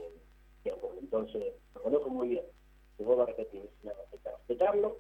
entonces, 1.01 1.55
lo 1.75 1.83
conozco 1.83 2.11
muy 2.11 2.29
bien, 2.29 2.45
te 2.97 3.05
vuelvo 3.05 3.23
a 3.23 3.27
repetir, 3.27 3.63
es 3.63 3.71
una 3.83 3.95
respetar, 3.95 4.35
respetarlo, 4.37 4.99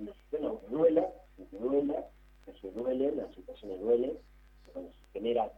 cuando 0.00 0.14
tenga 0.30 0.60
que 0.60 0.74
duela, 0.74 1.06
duela, 1.52 2.06
duele, 2.74 3.12
las 3.12 3.34
situaciones 3.34 3.80
duelen, 3.80 4.12
cuando 4.72 4.90
se 4.92 5.18
genera 5.18 5.52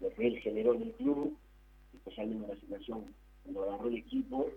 lo 0.00 0.10
que 0.10 0.26
él 0.26 0.38
generó 0.40 0.74
en 0.74 0.82
el 0.82 0.92
club, 0.92 1.36
especialmente 1.94 2.44
en 2.44 2.50
la 2.50 2.60
situación 2.60 3.14
cuando 3.44 3.62
agarró 3.62 3.88
el 3.88 3.96
equipo, 3.96 4.50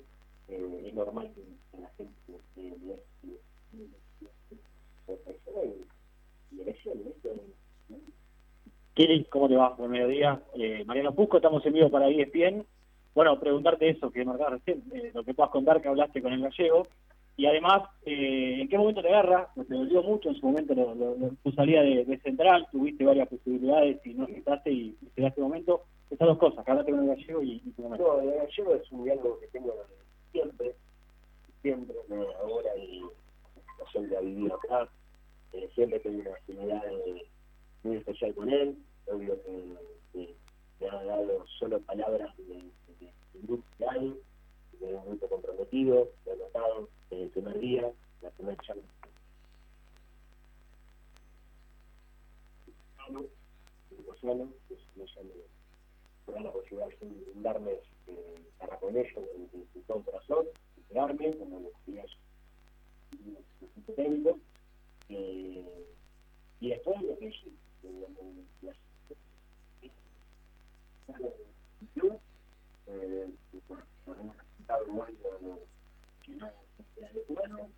eh, 0.47 0.83
es 0.87 0.93
normal 0.93 1.31
que, 1.35 1.41
que 1.71 1.81
la 1.81 1.89
gente 1.89 2.13
eh, 2.55 2.77
y 6.51 6.61
elecciones, 6.61 7.13
¿cómo 9.29 9.47
te 9.47 9.55
va? 9.55 9.69
Buen 9.75 9.91
mediodía. 9.91 10.41
Eh, 10.55 10.83
Mariano 10.85 11.13
Pusco, 11.13 11.37
estamos 11.37 11.65
en 11.65 11.73
vivo 11.73 11.91
para 11.91 12.09
ESPN. 12.09 12.65
Bueno, 13.13 13.39
preguntarte 13.39 13.89
eso 13.89 14.11
que 14.11 14.25
marcaba 14.25 14.51
recién, 14.51 14.83
eh, 14.93 15.11
lo 15.13 15.23
que 15.23 15.33
puedas 15.33 15.51
contar 15.51 15.81
que 15.81 15.87
hablaste 15.87 16.21
con 16.21 16.33
el 16.33 16.41
gallego. 16.41 16.87
Y 17.37 17.45
además, 17.45 17.83
eh, 18.03 18.61
¿en 18.61 18.67
qué 18.67 18.79
momento 18.79 19.03
te 19.03 19.09
agarra? 19.09 19.47
Te 19.53 19.73
dolió 19.73 20.01
mucho 20.01 20.29
en 20.29 20.35
su 20.35 20.45
momento 20.47 20.73
lo, 20.73 20.95
lo, 20.95 21.15
lo, 21.15 21.29
tu 21.43 21.51
salida 21.51 21.83
de, 21.83 22.03
de, 22.03 22.17
central, 22.21 22.67
tuviste 22.71 23.05
varias 23.05 23.29
posibilidades 23.29 24.03
y 24.03 24.15
no 24.15 24.23
aceptaste 24.23 24.71
y, 24.71 24.97
y 25.15 25.23
este 25.23 25.41
momento. 25.41 25.83
Estas 26.09 26.27
dos 26.29 26.37
cosas, 26.39 26.67
hablaste 26.67 26.91
con 26.91 27.01
el 27.01 27.15
gallego 27.15 27.43
y, 27.43 27.61
y 27.63 27.71
tu 27.71 27.83
momento. 27.83 28.07
No, 28.07 28.21
el 28.21 28.37
gallego 28.39 28.73
es 28.75 28.91
un 28.91 29.03
diálogo 29.03 29.39
que 29.39 29.47
tengo 29.47 29.73
siempre, 30.31 30.73
siempre, 31.61 31.95
no, 32.07 32.25
ahora 32.41 32.75
y 32.77 33.03
situación 33.71 34.09
que 34.09 34.17
ha 34.17 34.21
vivido 34.21 34.55
acá, 34.55 34.89
eh, 35.53 35.69
siempre 35.75 35.99
tengo 35.99 36.21
una 36.21 36.31
afinidad 36.31 36.83
muy 37.83 37.97
especial 37.97 38.33
con 38.33 38.49
él, 38.49 38.77
obvio 39.05 39.37
que, 39.43 40.33
me 40.79 40.89
ha 40.89 41.03
dado 41.03 41.45
solo 41.59 41.79
palabras 41.81 42.35
de, 42.37 42.53
de, 42.53 43.11
de 43.33 43.87
hay, 43.89 44.19
de 44.79 44.93
un 44.93 45.05
grupo 45.05 45.27
comprometido, 45.27 46.07
lo 46.25 46.33
he 46.33 46.37
notado 46.37 46.87
el 47.11 47.29
primer 47.29 47.59
día, 47.59 47.91
la 48.21 48.29
primera 48.31 48.61
charla. 48.63 48.83
Posibilidad 56.53 56.87
de 56.99 57.41
darme 57.41 57.71
eh, 58.07 58.35
corazón, 60.03 60.45
eh, 65.09 65.85
y 66.59 66.69
después 66.69 67.01
lo 67.01 67.17
que 67.17 67.27
hice, 67.27 67.51
club, 71.93 72.19
eh, 72.87 73.29
por 73.67 74.19
un 74.19 74.33
resultado 74.33 74.85
bueno 74.87 75.59
que 76.23 76.31
no 76.33 76.47
era 76.97 77.13
de 77.13 77.23
bueno, 77.29 77.69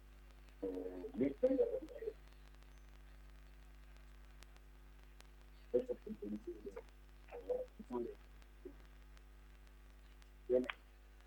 eh, 0.69 2.13
eso 5.73 5.93
es 5.93 5.99
el 6.07 6.13
principio 6.15 6.71
de 10.47 10.57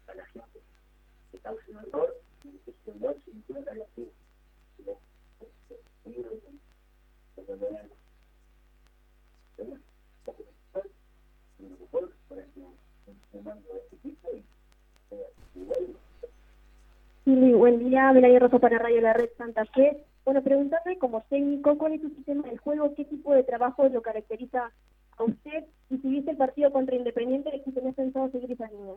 a 0.07 0.15
la 0.15 0.27
gente 0.27 0.61
que 1.31 1.39
causa 1.39 1.63
un 1.71 1.79
error, 1.79 2.17
que 2.43 2.49
es 2.49 2.77
un 2.87 3.03
error, 3.03 3.17
se 3.25 3.31
encuentra 3.31 3.75
la 3.75 3.87
gente. 3.95 4.13
Melania 18.11 18.41
Rosso 18.41 18.59
para 18.59 18.79
Radio 18.79 19.01
La 19.01 19.13
Red 19.13 19.31
Santa 19.37 19.65
Fe. 19.67 20.05
Bueno, 20.25 20.43
preguntarle 20.43 20.99
como 20.99 21.21
técnico, 21.23 21.79
¿cuál 21.79 21.93
es 21.93 22.01
su 22.01 22.09
sistema 22.11 22.49
de 22.49 22.57
juego? 22.57 22.95
¿Qué 22.95 23.05
tipo 23.05 23.33
de 23.33 23.45
trabajo 23.45 23.89
lo 23.89 24.03
caracteriza 24.03 24.73
a 25.19 25.23
usted? 25.23 25.65
Y 25.91 25.99
si 25.99 26.09
viste 26.09 26.33
el 26.33 26.37
partido 26.37 26.73
contra 26.73 26.97
Independiente, 26.97 27.63
si 27.65 27.73
tenés 27.73 27.95
pensado 27.95 28.31
seguir 28.31 28.51
esa 28.51 28.69
línea. 28.69 28.95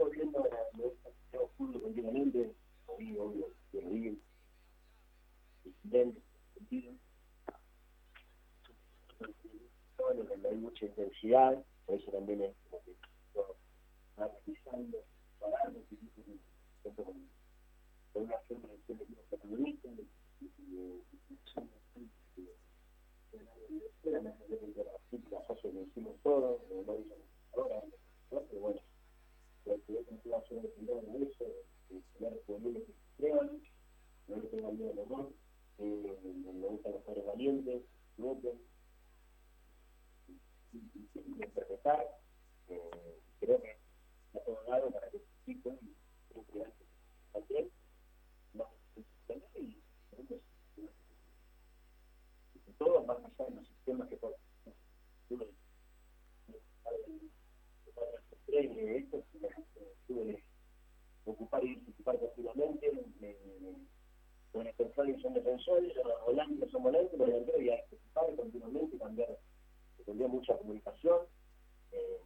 Lo 0.00 0.10
viendo, 0.10 0.46
fútbol 1.56 1.82
continuamente, 1.82 2.52
hay 10.48 10.56
mucha 10.56 10.86
intensidad, 10.86 11.64
por 11.86 11.94
eso 11.96 12.10
también 12.10 12.42
es 12.42 12.54
como 12.70 12.82
que 12.84 12.92
analizando, 14.16 14.98
parando, 15.40 15.80
interpretar, 41.46 42.06
creo 43.40 43.60
que 43.60 43.76
todo 44.32 44.62
dado 44.66 44.90
para 44.90 45.10
que 45.10 45.18
los 45.18 45.26
chicos 45.44 45.74
también 47.32 47.70
más 48.54 48.68
y 49.54 49.76
todo 52.78 53.04
más 53.04 53.18
allá 53.18 53.50
de 53.50 53.56
los 53.56 53.68
sistemas 53.68 54.08
que 54.08 54.16
por 54.16 54.34
esto 58.96 59.24
tuve 60.08 60.44
ocupar 61.26 61.64
y 61.64 61.82
ocupar 61.88 62.18
continuamente 62.18 62.90
con 64.52 64.66
defensores 65.22 65.22
son 65.22 65.34
defensores, 65.34 65.92
volantes 66.26 66.70
son 66.70 66.82
volantes, 66.82 67.18
los 67.18 67.28
delanteros 67.28 67.62
y 67.62 67.70
hay 67.70 67.80
que 67.88 67.96
ocupar 67.96 68.36
continuamente 68.36 68.98
cambiar, 68.98 69.28
cambiar 70.04 70.30
mucha 70.30 70.56
comunicación 70.58 71.18
eh, 71.92 72.20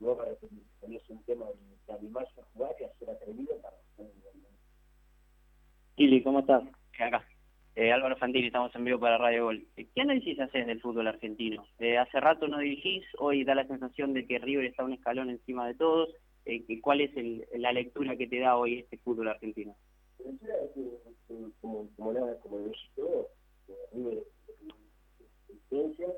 luego 0.00 0.18
para 0.18 0.34
que 0.36 0.96
es 0.96 1.10
un 1.10 1.22
tema 1.24 1.46
de 1.86 1.92
animarse 1.92 2.40
a 2.40 2.44
jugar 2.52 2.74
y 2.80 2.84
a 2.84 2.92
ser 2.94 3.10
atrevido 3.10 3.56
para 3.60 3.76
Kili, 5.96 6.22
¿cómo 6.22 6.38
estás? 6.38 6.62
Acá. 7.00 7.24
Eh, 7.74 7.92
Álvaro 7.92 8.16
Fantini, 8.16 8.46
estamos 8.46 8.74
en 8.74 8.84
vivo 8.84 9.00
para 9.00 9.18
Radio 9.18 9.46
Gol. 9.46 9.66
¿Qué 9.76 10.00
análisis 10.00 10.38
haces 10.38 10.66
del 10.66 10.80
fútbol 10.80 11.08
argentino? 11.08 11.66
Eh, 11.78 11.98
hace 11.98 12.20
rato 12.20 12.46
no 12.46 12.58
dirigís, 12.58 13.04
hoy 13.18 13.44
da 13.44 13.56
la 13.56 13.66
sensación 13.66 14.14
de 14.14 14.26
que 14.26 14.38
River 14.38 14.64
está 14.64 14.84
un 14.84 14.92
escalón 14.92 15.30
encima 15.30 15.66
de 15.66 15.74
todos. 15.74 16.08
Eh, 16.44 16.64
¿Cuál 16.80 17.00
es 17.00 17.16
el, 17.16 17.46
la 17.56 17.72
lectura 17.72 18.16
que 18.16 18.26
te 18.28 18.38
da 18.38 18.56
hoy 18.56 18.78
este 18.78 18.98
fútbol 18.98 19.28
argentino? 19.28 19.76
Como, 21.60 21.88
como 21.96 22.12
nada, 22.12 22.38
como 22.40 22.58
lo 22.58 22.72
River 23.92 24.24
es 25.48 25.72
una 25.72 26.12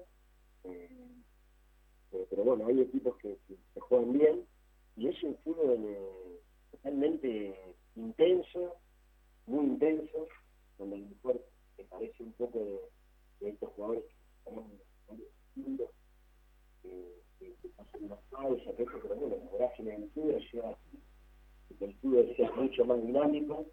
Eh, 0.64 2.26
pero 2.28 2.44
bueno, 2.44 2.66
hay 2.66 2.80
equipos 2.80 3.16
que, 3.18 3.38
juegan 3.74 4.12
bien 4.12 4.46
y 4.96 5.08
es 5.08 5.22
un 5.22 5.36
fútbol 5.38 5.78
eh, 5.84 6.40
totalmente 6.72 7.54
intenso, 7.96 8.76
muy 9.46 9.64
intenso, 9.64 10.28
donde 10.78 10.96
el 10.96 11.06
mejor 11.06 11.44
se 11.76 11.84
parece 11.84 12.22
un 12.22 12.32
poco 12.32 12.58
de, 13.40 13.48
estos 13.48 13.70
jugadores 13.70 14.04
que 14.04 14.50
están 15.00 15.16
distintos, 15.18 15.90
que, 16.82 17.22
que, 17.38 17.68
pasan 17.76 18.08
más 18.08 18.20
pausa, 18.30 18.70
pero 18.76 19.16
bueno, 19.16 19.36
la 19.36 19.58
gráfica 19.58 19.94
en 19.94 20.02
el 20.02 20.10
fútbol 20.10 20.42
lleva 20.52 20.78
que 21.78 21.84
el 21.84 21.94
fútbol 21.98 22.34
sea 22.36 22.50
mucho 22.52 22.84
más 22.84 23.00
dinámico 23.02 23.66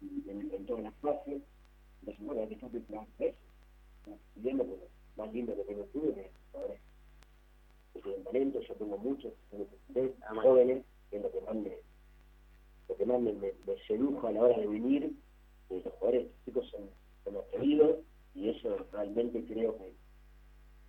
en, 0.00 0.50
en 0.52 0.66
todas 0.66 0.84
las 0.84 0.94
bueno, 2.20 2.42
hay 2.42 2.48
que 2.48 2.54
estar 2.54 2.70
preparado 2.70 3.06
para 3.18 3.30
eso. 3.30 3.38
Viendo, 4.36 4.64
pues, 4.64 4.80
más 5.16 5.32
lindo 5.32 5.54
que 5.54 5.64
tengo 5.64 5.82
el 5.82 5.88
fútbol 5.88 6.14
es 6.18 6.30
ahora 6.54 6.74
que 7.92 8.00
tienen 8.00 8.24
talento, 8.24 8.60
yo 8.60 8.74
tengo 8.74 8.98
muchos, 8.98 9.32
jóvenes, 10.42 10.84
que 11.10 11.16
es 11.16 11.22
lo 11.22 11.30
que 11.30 11.40
más 11.40 11.54
me, 11.54 11.76
lo 12.88 12.96
que 12.96 13.06
más 13.06 13.20
me, 13.20 13.32
me, 13.32 13.52
sedujo 13.86 14.26
a 14.26 14.32
la 14.32 14.42
hora 14.42 14.58
de 14.58 14.66
venir. 14.66 15.12
Eh, 15.70 15.82
los 15.84 15.92
jugadores 15.94 16.28
chicos 16.44 16.68
son, 16.70 16.88
son 17.24 17.36
atrevidos 17.36 17.98
y 18.34 18.48
eso 18.48 18.76
realmente 18.92 19.44
creo 19.44 19.76
que, 19.76 19.92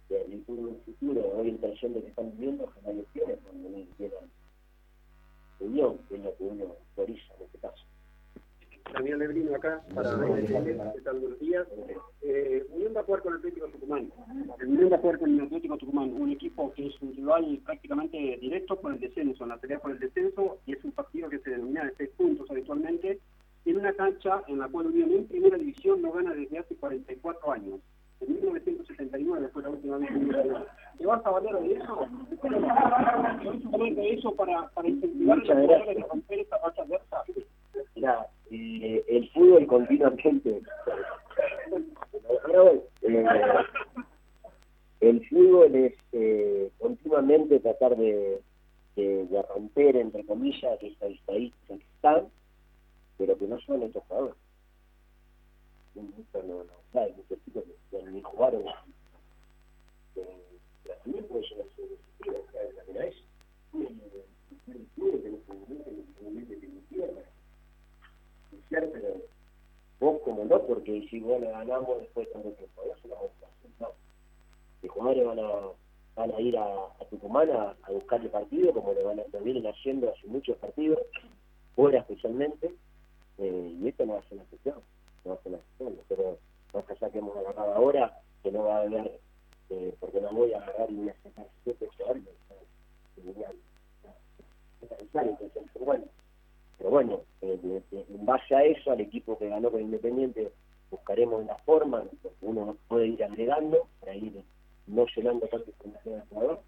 que 0.08 0.22
el 0.22 0.44
futuro, 0.46 1.32
hoy 1.36 1.46
la 1.46 1.50
impresión 1.50 1.94
de 1.94 2.02
que 2.02 2.10
están 2.10 2.32
viviendo, 2.32 2.72
tiene 3.14 3.36
cuando 3.36 3.86
quieran 3.98 4.32
unión, 5.60 6.00
que 6.10 6.16
es 6.16 6.24
lo 6.24 6.36
que 6.38 6.44
uno 6.44 6.64
autoriza 6.66 7.34
en 7.36 7.44
este 7.44 7.58
caso. 7.60 7.84
Daniel 8.94 9.20
Lebrino 9.20 9.56
acá 9.56 9.82
para 9.94 10.10
¿qué 10.12 11.02
tal? 11.04 11.20
Buenos 11.20 11.40
días. 11.40 11.68
Eh, 12.22 12.66
Unión 12.72 12.94
va 12.96 13.02
a 13.02 13.04
jugar 13.04 13.22
con 13.22 13.34
el 13.34 13.40
Atlético 13.40 13.68
Tucumán. 13.68 14.12
El 14.60 14.68
Unión 14.68 14.92
va 14.92 14.96
a 14.98 15.00
jugar 15.00 15.20
con 15.20 15.34
el 15.34 15.42
Atlético 15.42 15.78
Tucumán, 15.78 16.14
un 16.14 16.32
equipo 16.32 16.72
que 16.74 16.88
es 16.88 17.02
un 17.02 17.16
rival 17.16 17.60
prácticamente 17.66 18.18
directo 18.42 18.80
por 18.80 18.94
el 18.94 19.00
descenso, 19.00 19.44
en 19.44 19.50
la 19.50 19.58
pelea 19.58 19.80
por 19.80 19.92
el 19.92 20.00
descenso, 20.00 20.58
y 20.66 20.74
es 20.74 20.84
un 20.84 20.92
partido 20.92 21.30
que 21.30 21.40
se 21.40 21.52
denomina 21.52 21.86
de 21.86 21.96
seis 21.96 22.10
puntos 22.18 22.50
habitualmente, 22.52 23.20
en 23.66 23.78
una 23.78 23.94
cancha 23.94 24.42
en 24.48 24.60
la 24.60 24.68
cual 24.68 24.88
Unión 24.88 25.12
en 25.12 25.28
primera 25.28 25.58
división 25.58 26.02
no 26.02 26.12
gana 26.12 26.34
desde 26.34 26.60
hace 26.60 26.76
44 26.76 27.52
años. 27.52 27.80
En 28.20 28.34
1979 28.34 29.50
fue 29.52 29.64
la 29.64 29.70
última 29.70 29.98
vez 29.98 30.10
que 30.10 30.98
¿Te 30.98 31.06
vas 31.08 31.26
a 31.26 31.30
valer 31.32 31.56
de 31.56 31.74
eso? 31.74 32.08
de 33.96 34.14
eso 34.14 34.36
para, 34.36 34.68
para 34.70 34.88
incentivar 34.88 35.40
a 35.40 35.42
los 35.42 35.48
jugadores 35.48 36.04
a 36.04 36.08
romper 36.08 36.40
esta 36.40 36.58
racha 36.60 36.82
adversa? 36.84 37.24
Mira, 37.96 38.28
eh, 38.52 39.06
el 39.08 39.30
fútbol 39.32 39.66
continuamente. 39.66 40.62
Eh, 43.02 43.24
el 45.00 45.28
fútbol 45.30 45.76
es 45.76 45.94
eh, 46.12 46.70
continuamente 46.80 47.60
tratar 47.60 47.96
de, 47.96 48.42
romper, 49.50 49.96
entre 49.96 50.26
comillas, 50.26 50.78
esta 50.82 51.08
estadística 51.08 51.78
que 51.78 51.84
están, 51.96 52.28
pero 53.18 53.38
que 53.38 53.48
no 53.48 53.60
son 53.62 53.84
estos 53.84 54.04
jugadores. 54.04 54.36
No, 55.96 56.04
no, 56.04 56.64
no, 56.64 57.02
hay 57.02 57.14
muchos 57.14 57.44
chicos 57.46 57.64
que 57.90 58.04
ni 58.04 58.22
jugaron. 58.22 58.64
Eh, 60.16 60.58
también 61.04 61.26
puede 61.26 61.44
llegar 61.48 61.66
a 61.68 61.76
ser 61.76 61.88
también 62.78 63.02
a 63.02 63.06
eso. 63.06 63.24
El 64.68 64.88
fútbol 64.96 65.22
que 65.22 65.28
en 65.28 65.36
este 65.36 65.54
momento, 65.54 65.90
en 65.90 66.00
este 66.00 66.24
momento 66.24 66.54
que 66.60 66.72
pero 68.72 69.22
vos 70.00 70.22
como 70.24 70.46
no, 70.46 70.62
porque 70.64 71.08
si 71.10 71.20
vos 71.20 71.42
le 71.42 71.52
ganamos 71.52 72.00
después 72.00 72.32
tanto 72.32 72.50
tiempo, 72.52 72.82
eso 72.84 73.08
no 73.08 73.16
no. 73.80 73.90
Los 74.82 74.92
jugadores 74.92 75.26
van 75.26 75.40
a, 75.40 75.52
van 76.16 76.32
a 76.32 76.42
ir 76.42 76.58
a, 76.58 76.66
a 76.66 77.06
Tucumán 77.10 77.50
a, 77.52 77.76
a 77.84 77.92
buscar 77.92 78.22
el 78.22 78.30
partido, 78.30 78.74
como 78.74 78.94
le 78.94 79.04
van 79.04 79.20
a, 79.20 79.24
lo 79.32 79.40
vienen 79.42 79.68
haciendo 79.68 80.10
hace 80.10 80.28
muchos 80.28 80.58
partidos, 80.58 81.00
fuera 81.76 82.00
especialmente, 82.00 82.74
eh, 83.38 83.76
y 83.80 83.88
esto 83.88 84.06
no 84.06 84.14
va 84.14 84.20
a 84.20 84.24
ser 84.24 84.38
la 84.38 84.44
excepción, 84.44 84.76
no 85.26 85.32
va 85.32 85.40
a 85.40 85.44
ser 85.44 85.52
la 85.52 85.58
excepción, 85.58 86.00
pero 86.08 86.38
más 86.74 86.90
allá 86.90 87.10
que 87.12 87.20
hemos 87.20 87.38
agarrado 87.38 87.74
ahora, 87.74 88.18
que 88.44 88.52
no 88.52 88.64
va 88.64 88.78
a 88.78 88.82
haber, 88.82 89.20
eh, 89.70 89.96
porque 90.00 90.22
no 90.22 90.32
voy 90.32 90.54
a 90.54 90.58
agarrar 90.58 90.90
y 90.90 90.96
voy 90.96 91.10
a 91.10 91.16
sacar 91.24 91.48
siete 91.64 91.88
jugadores, 91.98 92.24
es 92.24 92.42
bueno, 95.86 96.06
pero 96.82 96.90
bueno, 96.90 97.22
eh, 97.42 97.84
en 97.92 98.26
base 98.26 98.56
a 98.56 98.64
eso, 98.64 98.92
al 98.92 99.02
equipo 99.02 99.38
que 99.38 99.50
ganó 99.50 99.70
con 99.70 99.82
Independiente, 99.82 100.52
buscaremos 100.90 101.46
la 101.46 101.56
forma, 101.60 102.04
uno 102.42 102.76
puede 102.88 103.10
ir 103.10 103.24
agregando, 103.24 103.88
para 104.00 104.16
ir 104.16 104.42
no 104.88 105.06
llenando 105.16 105.46
tanto 105.46 105.70
información 105.70 106.16
al 106.16 106.28
jugador, 106.30 106.62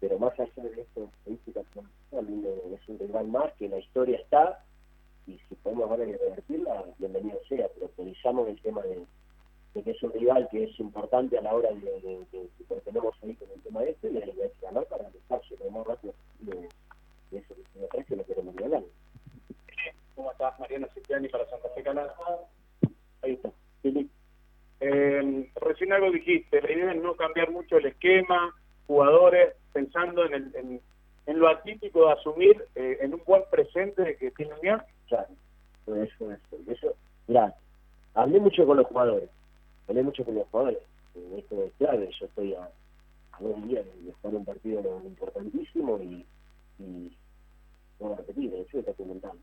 pero 0.00 0.18
más 0.18 0.32
allá 0.40 0.50
de 0.56 0.80
esto, 0.80 1.08
estadísticas 1.18 1.64
es 1.70 2.88
un 2.88 2.98
rival 2.98 3.28
más, 3.28 3.52
que 3.52 3.68
la 3.68 3.78
historia 3.78 4.18
está, 4.18 4.64
y 5.28 5.38
si 5.48 5.54
podemos 5.62 5.88
ahora 5.88 6.06
revertirla, 6.06 6.86
bienvenido 6.98 7.38
sea, 7.48 7.68
pero 7.74 7.86
utilizamos 7.86 8.48
el 8.48 8.60
tema 8.62 8.82
de, 8.82 9.04
que 9.80 9.90
es 9.92 10.02
un 10.02 10.12
rival 10.12 10.48
que 10.50 10.64
es 10.64 10.80
importante 10.80 11.38
a 11.38 11.42
la 11.42 11.54
hora 11.54 11.70
de, 11.70 12.26
que 12.32 12.74
tenemos 12.84 13.14
ahí 13.22 13.34
con 13.34 13.48
el 13.48 13.62
tema 13.62 13.84
este, 13.84 14.10
y 14.10 14.16
hay 14.16 14.32
que 14.32 14.50
ganar 14.60 14.86
para 14.86 15.08
dejarse 15.08 15.56
lo 15.58 15.70
más 15.70 15.86
rápido 15.86 16.14
posible 16.14 16.68
de 17.30 17.38
eso 17.38 17.54
que 17.54 17.62
se 17.72 17.78
me 17.78 17.86
parece 17.86 18.16
lo 18.16 18.24
queremos 18.24 18.56
ganar. 18.56 18.82
¿Cómo 20.14 20.32
estás, 20.32 20.58
Mariano 20.60 20.86
Cipriani 20.94 21.28
para 21.28 21.48
Santa 21.48 21.68
Fe 21.70 21.82
Canal? 21.82 22.10
Ahí 23.22 23.32
está. 23.32 23.50
Eh, 24.80 25.50
recién 25.56 25.92
algo 25.92 26.10
dijiste, 26.10 26.60
la 26.60 26.72
idea 26.72 26.92
es 26.92 27.02
no 27.02 27.14
cambiar 27.14 27.50
mucho 27.50 27.76
el 27.76 27.86
esquema, 27.86 28.54
jugadores, 28.86 29.54
pensando 29.72 30.24
en, 30.24 30.34
el, 30.34 30.80
en, 31.26 31.38
lo 31.38 31.48
atípico 31.48 32.06
de 32.06 32.12
asumir 32.12 32.64
eh, 32.74 32.98
en 33.00 33.14
un 33.14 33.22
buen 33.26 33.42
presente 33.50 34.16
que 34.16 34.30
tiene 34.32 34.54
Unión. 34.54 34.82
Claro, 35.08 35.28
eso, 35.86 36.32
eso, 36.32 36.56
eso. 36.66 36.94
Mirá, 37.26 37.54
hablé 38.14 38.40
mucho 38.40 38.66
con 38.66 38.78
los 38.78 38.86
jugadores, 38.86 39.28
hablé 39.88 40.02
mucho 40.02 40.24
con 40.24 40.34
los 40.34 40.48
jugadores, 40.48 40.78
esto 41.36 41.64
es 41.64 41.72
clave, 41.78 42.10
yo 42.18 42.26
estoy 42.26 42.54
a, 42.54 42.64
a 42.64 43.40
dos 43.40 43.68
días 43.68 43.84
de 43.84 44.10
estar 44.10 44.34
un 44.34 44.44
partido 44.44 44.80
importantísimo 45.04 45.98
y 45.98 46.26
voy 48.00 48.12
a 48.14 48.16
repetir, 48.16 48.54
eso 48.54 48.78
está 48.78 48.92
comentando 48.94 49.40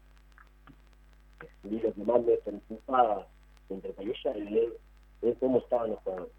y 1.63 1.79
lo 1.79 1.93
que 1.93 2.03
más 2.03 2.23
me 2.23 2.37
preocupaba 2.37 3.27
entre 3.69 3.93
Palilla 3.93 4.37
y 4.37 4.53
ver, 4.53 4.77
ver 5.21 5.37
cómo 5.39 5.59
estaban 5.59 5.91
los 5.91 5.99
jugadores, 5.99 6.33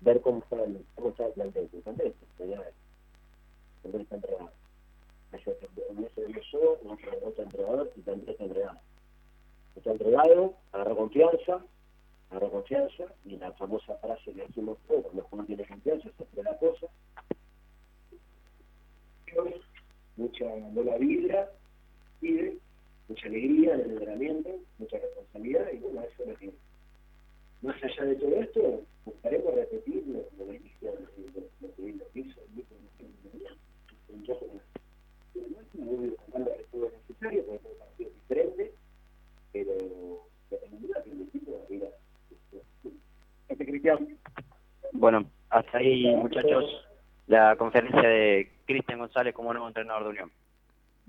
ver 0.00 0.20
cómo 0.20 0.38
estaban, 0.38 0.84
cómo 0.94 1.08
estaba 1.10 1.28
el 1.28 1.34
plantel, 1.34 1.70
el 1.72 1.82
ya 2.48 2.72
el 3.84 4.00
está 4.00 4.14
entregado. 4.14 4.50
Eso 5.32 5.52
yo, 6.52 6.78
otro, 6.84 7.10
otro 7.24 7.90
y 7.96 8.00
también 8.02 8.30
está 8.30 8.44
entregado. 8.44 8.78
Está 9.76 9.90
entregado, 9.90 10.54
agarra 10.72 10.94
confianza, 10.94 11.64
agarra 12.30 12.50
confianza, 12.50 13.04
y 13.24 13.36
la 13.36 13.52
famosa 13.52 13.96
frase 13.96 14.32
que 14.32 14.46
decimos 14.46 14.78
todos, 14.86 15.02
cuando 15.06 15.26
uno 15.32 15.44
tiene 15.44 15.66
confianza, 15.66 16.08
se 16.16 16.22
hace 16.22 16.42
la 16.42 16.56
cosa. 16.58 16.83
Mucha 20.60 20.90
la 20.90 20.98
vibra, 20.98 21.50
pide, 22.20 22.58
mucha 23.08 23.26
alegría 23.26 23.74
en 23.74 23.80
el 23.80 23.90
entrenamiento, 23.92 24.50
mucha 24.78 24.98
responsabilidad 24.98 25.66
y 25.72 25.78
bueno, 25.78 26.02
eso 26.02 26.22
es 26.22 26.28
lo 26.28 26.36
que, 26.36 26.52
más 27.62 27.82
allá 27.82 28.04
de 28.04 28.16
todo 28.16 28.36
esto, 28.36 28.82
buscaremos 29.04 29.54
repetir 29.54 30.04
lo, 30.06 30.18
lo 30.38 30.50
que 30.50 30.56
hizo, 30.56 30.86
lo 30.86 32.12
que 32.12 32.20
hizo 32.20 32.40
el 32.40 32.54
grupo 32.54 32.74
de 32.74 32.84
estuvo 36.60 36.90
necesario, 36.90 37.44
porque 37.46 37.66
es 37.66 37.72
un 37.72 37.78
partido 37.78 38.10
diferente, 38.10 38.72
pero 39.52 39.74
que 40.48 41.10
el 41.10 41.22
equipo 41.22 41.66
mira, 41.68 41.88
este 43.48 43.66
Cristian. 43.66 44.18
Bueno, 44.92 45.26
hasta 45.50 45.78
ahí 45.78 46.14
muchachos, 46.16 46.86
la 47.26 47.56
conferencia 47.56 48.08
de 48.08 48.50
Cristian 48.66 48.98
González 48.98 49.34
como 49.34 49.52
nuevo 49.52 49.68
entrenador 49.68 50.04
de 50.04 50.10
Unión. 50.10 50.32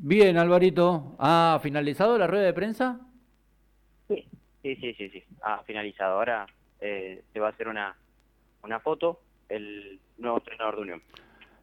Bien, 0.08 0.38
Alvarito. 0.38 1.16
¿Ha 1.18 1.60
finalizado 1.64 2.16
la 2.20 2.28
rueda 2.28 2.44
de 2.44 2.54
prensa? 2.54 3.00
Sí, 4.08 4.24
sí, 4.62 4.76
sí, 4.76 4.94
sí. 4.94 5.10
sí. 5.10 5.24
Ha 5.42 5.64
finalizado. 5.64 6.20
Ahora 6.20 6.46
eh, 6.80 7.24
se 7.34 7.40
va 7.40 7.48
a 7.48 7.50
hacer 7.50 7.68
una, 7.68 7.96
una 8.64 8.80
foto 8.82 9.20
el 9.50 10.00
nuevo 10.20 10.38
entrenador 10.38 10.76
de 10.76 10.82
Unión. 10.84 11.02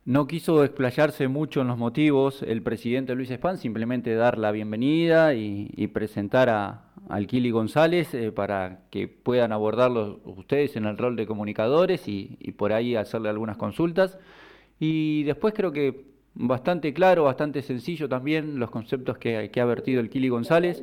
No 0.05 0.27
quiso 0.27 0.65
explayarse 0.65 1.29
mucho 1.29 1.61
en 1.61 1.69
los 1.69 1.79
motivos 1.79 2.43
el 2.43 2.65
presidente 2.65 3.15
Luis 3.15 3.31
Espán, 3.31 3.59
simplemente 3.59 4.13
dar 4.17 4.39
la 4.39 4.51
bienvenida 4.51 5.35
y, 5.35 5.87
presentar 5.95 6.49
a, 6.49 6.87
al 7.09 7.29
Kili 7.29 7.53
González 7.53 8.13
eh, 8.13 8.33
para 8.33 8.81
que 8.91 9.07
puedan 9.07 9.53
abordarlo 9.53 10.21
ustedes 10.25 10.75
en 10.75 10.87
el 10.87 10.99
rol 10.99 11.15
de 11.15 11.29
comunicadores 11.29 12.09
y, 12.09 12.39
y 12.41 12.51
por 12.51 12.73
ahí 12.73 12.97
hacerle 12.97 13.29
algunas 13.29 13.57
consultas. 13.57 14.19
Y 14.81 15.23
después 15.23 15.55
creo 15.55 15.71
que 15.71 16.12
bastante 16.35 16.95
claro, 16.95 17.25
bastante 17.25 17.63
sencillo 17.63 18.09
también 18.09 18.59
los 18.59 18.71
conceptos 18.71 19.19
que, 19.19 19.51
ha 19.55 19.65
vertido 19.65 20.01
el 20.01 20.09
Kili 20.09 20.29
González, 20.29 20.83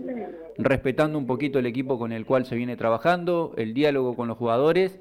respetando 0.58 1.18
un 1.18 1.28
poquito 1.28 1.60
el 1.60 1.66
equipo 1.66 1.98
con 1.98 2.12
el 2.12 2.26
cual 2.26 2.46
se 2.46 2.56
viene 2.56 2.78
trabajando, 2.78 3.54
el 3.58 3.74
diálogo 3.74 4.16
con 4.16 4.28
los 4.28 4.38
jugadores 4.38 5.00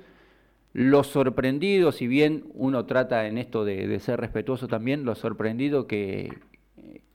lo 0.74 1.02
sorprendido, 1.02 1.92
si 1.92 2.06
bien 2.06 2.44
uno 2.54 2.84
trata 2.84 3.26
en 3.26 3.38
esto 3.38 3.64
de, 3.64 3.98
ser 4.00 4.20
respetuoso 4.20 4.68
también, 4.68 5.04
lo 5.04 5.14
sorprendido 5.14 5.86
que, 5.86 6.28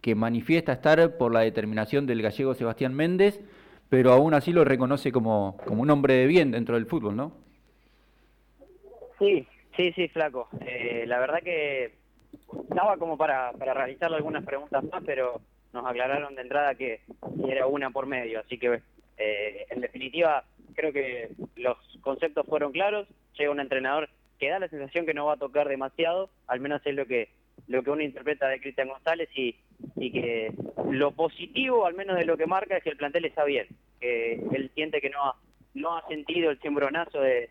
que 0.01 0.15
manifiesta 0.15 0.73
estar 0.73 1.17
por 1.17 1.31
la 1.31 1.41
determinación 1.41 2.05
del 2.05 2.21
gallego 2.21 2.55
Sebastián 2.55 2.93
Méndez, 2.93 3.39
pero 3.89 4.11
aún 4.11 4.33
así 4.33 4.51
lo 4.51 4.65
reconoce 4.65 5.11
como, 5.11 5.57
como 5.65 5.81
un 5.81 5.89
hombre 5.91 6.15
de 6.15 6.27
bien 6.27 6.51
dentro 6.51 6.75
del 6.75 6.87
fútbol, 6.87 7.15
¿no? 7.15 7.31
Sí, 9.19 9.47
sí, 9.77 9.93
sí, 9.93 10.07
flaco. 10.07 10.49
Eh, 10.65 11.05
la 11.07 11.19
verdad 11.19 11.39
que 11.43 12.02
estaba 12.69 12.97
como 12.97 13.17
para, 13.17 13.51
para 13.53 13.73
realizarle 13.73 14.17
algunas 14.17 14.43
preguntas 14.43 14.83
más, 14.85 15.03
pero 15.05 15.41
nos 15.73 15.85
aclararon 15.85 16.35
de 16.35 16.41
entrada 16.41 16.75
que 16.75 17.01
era 17.47 17.67
una 17.67 17.89
por 17.89 18.05
medio, 18.05 18.39
así 18.39 18.57
que 18.57 18.81
eh, 19.17 19.65
en 19.69 19.81
definitiva 19.81 20.43
creo 20.75 20.91
que 20.91 21.29
los 21.55 21.77
conceptos 22.01 22.45
fueron 22.47 22.71
claros, 22.71 23.07
llega 23.37 23.51
un 23.51 23.59
entrenador 23.59 24.09
que 24.39 24.49
da 24.49 24.59
la 24.59 24.67
sensación 24.67 25.05
que 25.05 25.13
no 25.13 25.25
va 25.25 25.33
a 25.33 25.37
tocar 25.37 25.67
demasiado, 25.67 26.29
al 26.47 26.59
menos 26.59 26.81
es 26.85 26.95
lo 26.95 27.05
que 27.05 27.29
lo 27.67 27.83
que 27.83 27.91
uno 27.91 28.01
interpreta 28.01 28.47
de 28.47 28.59
Cristian 28.59 28.89
González 28.89 29.29
y, 29.35 29.55
y 29.95 30.11
que 30.11 30.51
lo 30.89 31.11
positivo, 31.11 31.85
al 31.85 31.93
menos 31.93 32.17
de 32.17 32.25
lo 32.25 32.35
que 32.35 32.47
marca, 32.47 32.77
es 32.77 32.83
que 32.83 32.89
el 32.89 32.97
plantel 32.97 33.25
está 33.25 33.45
bien, 33.45 33.67
que 34.01 34.33
él 34.33 34.71
siente 34.73 34.99
que 34.99 35.09
no 35.09 35.23
ha, 35.23 35.35
no 35.73 35.95
ha 35.95 36.07
sentido 36.07 36.51
el 36.51 36.59
cimbronazo 36.59 37.21
de 37.21 37.49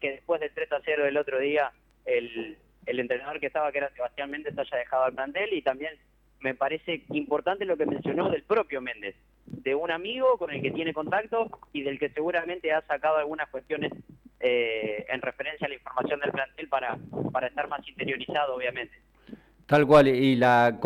que 0.00 0.10
después 0.10 0.40
del 0.40 0.52
3 0.52 0.72
a 0.72 0.80
0 0.84 1.04
del 1.04 1.16
otro 1.16 1.38
día 1.38 1.72
el, 2.04 2.58
el 2.86 3.00
entrenador 3.00 3.40
que 3.40 3.46
estaba, 3.46 3.70
que 3.72 3.78
era 3.78 3.90
Sebastián 3.90 4.30
Méndez, 4.30 4.58
haya 4.58 4.76
dejado 4.76 5.04
al 5.04 5.14
plantel 5.14 5.52
y 5.52 5.62
también 5.62 5.94
me 6.40 6.54
parece 6.54 7.02
importante 7.10 7.64
lo 7.64 7.76
que 7.76 7.86
mencionó 7.86 8.30
del 8.30 8.42
propio 8.42 8.80
Méndez, 8.80 9.16
de 9.46 9.74
un 9.74 9.90
amigo 9.90 10.36
con 10.36 10.50
el 10.50 10.60
que 10.60 10.70
tiene 10.70 10.92
contacto 10.92 11.48
y 11.72 11.82
del 11.82 11.98
que 11.98 12.10
seguramente 12.10 12.72
ha 12.72 12.82
sacado 12.82 13.16
algunas 13.16 13.48
cuestiones 13.48 13.92
eh, 14.40 15.06
en 15.08 15.22
referencia 15.22 15.66
a 15.66 15.70
la 15.70 15.76
información 15.76 16.20
del 16.20 16.32
plantel 16.32 16.68
para, 16.68 16.98
para 17.32 17.46
estar 17.46 17.66
más 17.68 17.86
interiorizado, 17.88 18.56
obviamente. 18.56 18.94
Tal 19.66 19.86
cual, 19.86 20.08
y 20.08 20.36
la, 20.36 20.78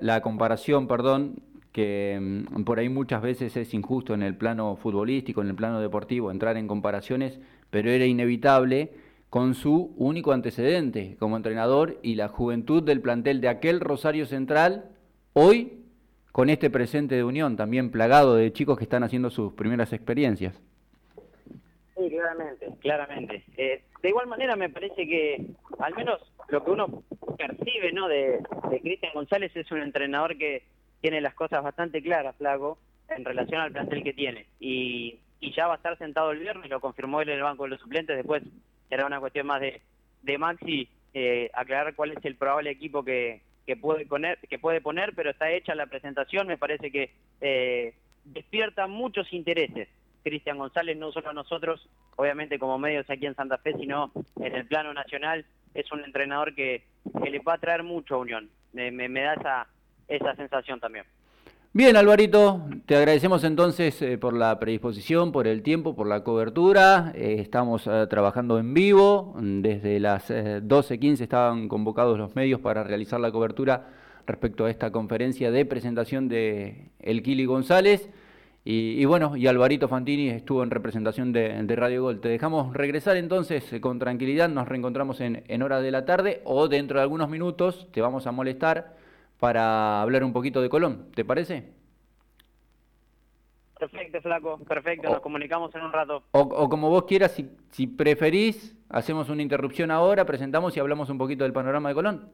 la 0.00 0.20
comparación, 0.22 0.86
perdón, 0.86 1.42
que 1.72 2.18
mm, 2.20 2.62
por 2.62 2.78
ahí 2.78 2.88
muchas 2.88 3.20
veces 3.22 3.56
es 3.56 3.74
injusto 3.74 4.14
en 4.14 4.22
el 4.22 4.36
plano 4.36 4.76
futbolístico, 4.76 5.42
en 5.42 5.48
el 5.48 5.56
plano 5.56 5.80
deportivo, 5.80 6.30
entrar 6.30 6.56
en 6.56 6.68
comparaciones, 6.68 7.40
pero 7.70 7.90
era 7.90 8.06
inevitable 8.06 8.92
con 9.30 9.54
su 9.54 9.94
único 9.96 10.32
antecedente 10.32 11.16
como 11.18 11.36
entrenador 11.36 11.98
y 12.02 12.16
la 12.16 12.28
juventud 12.28 12.82
del 12.82 13.00
plantel 13.00 13.40
de 13.40 13.48
aquel 13.48 13.80
Rosario 13.80 14.26
Central, 14.26 14.90
hoy 15.34 15.84
con 16.32 16.50
este 16.50 16.68
presente 16.68 17.14
de 17.14 17.24
Unión, 17.24 17.56
también 17.56 17.92
plagado 17.92 18.34
de 18.34 18.52
chicos 18.52 18.76
que 18.76 18.84
están 18.84 19.04
haciendo 19.04 19.30
sus 19.30 19.52
primeras 19.52 19.92
experiencias. 19.92 20.60
Sí, 21.96 22.10
claramente, 22.10 22.66
claramente. 22.80 23.44
Eh, 23.56 23.84
de 24.02 24.08
igual 24.08 24.26
manera 24.26 24.56
me 24.56 24.68
parece 24.68 25.06
que 25.06 25.46
al 25.78 25.94
menos 25.94 26.20
lo 26.48 26.64
que 26.64 26.70
uno 26.70 27.04
percibe 27.38 27.92
¿no? 27.92 28.08
de, 28.08 28.40
Cristian 28.82 29.12
González 29.14 29.54
es 29.54 29.70
un 29.70 29.82
entrenador 29.82 30.36
que 30.38 30.64
tiene 31.00 31.20
las 31.20 31.34
cosas 31.34 31.62
bastante 31.62 32.02
claras, 32.02 32.34
Flaco, 32.36 32.78
en 33.08 33.24
relación 33.24 33.60
al 33.60 33.72
plantel 33.72 34.02
que 34.02 34.12
tiene. 34.12 34.46
Y, 34.58 35.20
y 35.38 35.52
ya 35.54 35.68
va 35.68 35.74
a 35.74 35.76
estar 35.76 35.96
sentado 35.98 36.32
el 36.32 36.40
viernes, 36.40 36.68
lo 36.68 36.80
confirmó 36.80 37.20
él 37.20 37.28
en 37.28 37.36
el 37.36 37.44
banco 37.44 37.64
de 37.64 37.70
los 37.70 37.80
suplentes, 37.80 38.16
después 38.16 38.42
era 38.90 39.06
una 39.06 39.20
cuestión 39.20 39.46
más 39.46 39.60
de, 39.60 39.80
de 40.22 40.38
Maxi 40.38 40.88
eh, 41.14 41.50
aclarar 41.54 41.94
cuál 41.94 42.12
es 42.12 42.24
el 42.24 42.36
probable 42.36 42.70
equipo 42.70 43.04
que, 43.04 43.42
que 43.66 43.76
puede 43.76 44.06
poner, 44.06 44.38
que 44.38 44.58
puede 44.58 44.80
poner, 44.80 45.14
pero 45.14 45.30
está 45.30 45.50
hecha 45.50 45.74
la 45.74 45.86
presentación, 45.86 46.46
me 46.46 46.58
parece 46.58 46.90
que 46.90 47.12
eh, 47.40 47.94
despierta 48.24 48.86
muchos 48.86 49.32
intereses. 49.32 49.88
Cristian 50.22 50.58
González, 50.58 50.98
no 50.98 51.12
solo 51.12 51.30
a 51.30 51.32
nosotros, 51.32 51.88
obviamente 52.16 52.58
como 52.58 52.78
medios 52.78 53.08
aquí 53.08 53.26
en 53.26 53.34
Santa 53.34 53.58
Fe, 53.58 53.72
sino 53.78 54.12
en 54.40 54.54
el 54.54 54.66
plano 54.66 54.92
nacional, 54.92 55.46
es 55.72 55.90
un 55.92 56.04
entrenador 56.04 56.54
que, 56.54 56.84
que 57.22 57.30
le 57.30 57.38
va 57.38 57.54
a 57.54 57.58
traer 57.58 57.82
mucho 57.82 58.16
a 58.16 58.18
Unión. 58.18 58.50
Me, 58.72 58.90
me, 58.90 59.08
me 59.08 59.22
da 59.22 59.34
esa, 59.34 59.66
esa 60.08 60.34
sensación 60.36 60.78
también. 60.78 61.06
Bien, 61.72 61.96
Alvarito, 61.96 62.64
te 62.84 62.96
agradecemos 62.96 63.44
entonces 63.44 64.02
eh, 64.02 64.18
por 64.18 64.34
la 64.34 64.58
predisposición, 64.58 65.30
por 65.30 65.46
el 65.46 65.62
tiempo, 65.62 65.94
por 65.94 66.08
la 66.08 66.24
cobertura. 66.24 67.12
Eh, 67.14 67.36
estamos 67.38 67.86
eh, 67.86 68.08
trabajando 68.10 68.58
en 68.58 68.74
vivo. 68.74 69.36
Desde 69.40 70.00
las 70.00 70.30
12.15 70.30 71.20
estaban 71.20 71.68
convocados 71.68 72.18
los 72.18 72.34
medios 72.34 72.60
para 72.60 72.82
realizar 72.82 73.20
la 73.20 73.30
cobertura 73.30 73.86
respecto 74.26 74.64
a 74.64 74.70
esta 74.70 74.90
conferencia 74.90 75.52
de 75.52 75.64
presentación 75.64 76.26
de 76.26 76.90
El 76.98 77.22
Kili 77.22 77.44
González. 77.44 78.10
Y, 78.64 79.04
bueno, 79.04 79.36
y 79.36 79.46
Alvarito 79.46 79.86
Fantini 79.86 80.28
estuvo 80.28 80.64
en 80.64 80.70
representación 80.70 81.32
de, 81.32 81.76
Radio 81.76 82.02
Gol. 82.02 82.20
Te 82.20 82.28
dejamos 82.28 82.74
regresar 82.74 83.16
entonces 83.16 83.64
con 83.80 84.00
tranquilidad. 84.00 84.48
Nos 84.48 84.66
reencontramos 84.66 85.20
en, 85.20 85.44
en 85.46 85.62
hora 85.62 85.80
de 85.80 85.92
la 85.92 86.04
tarde 86.04 86.40
o 86.44 86.66
dentro 86.66 86.98
de 86.98 87.02
algunos 87.02 87.30
minutos 87.30 87.86
te 87.92 88.00
vamos 88.00 88.26
a 88.26 88.32
molestar 88.32 88.98
para 89.40 90.02
hablar 90.02 90.22
un 90.22 90.32
poquito 90.32 90.60
de 90.62 90.68
Colón. 90.68 91.10
¿Te 91.14 91.24
parece? 91.24 91.72
Perfecto, 93.78 94.20
flaco, 94.20 94.58
perfecto, 94.58 95.08
nos 95.08 95.22
comunicamos 95.22 95.74
en 95.74 95.80
un 95.80 95.92
rato. 95.92 96.22
O, 96.32 96.68
como 96.68 96.90
vos 96.90 97.04
quieras, 97.04 97.32
si, 97.32 97.50
si, 97.70 97.86
preferís, 97.86 98.76
hacemos 98.90 99.30
una 99.30 99.40
interrupción 99.40 99.90
ahora, 99.90 100.26
presentamos 100.26 100.76
y 100.76 100.80
hablamos 100.80 101.08
un 101.08 101.16
poquito 101.16 101.44
del 101.44 101.54
panorama 101.54 101.88
de 101.88 101.94
Colón. 101.94 102.28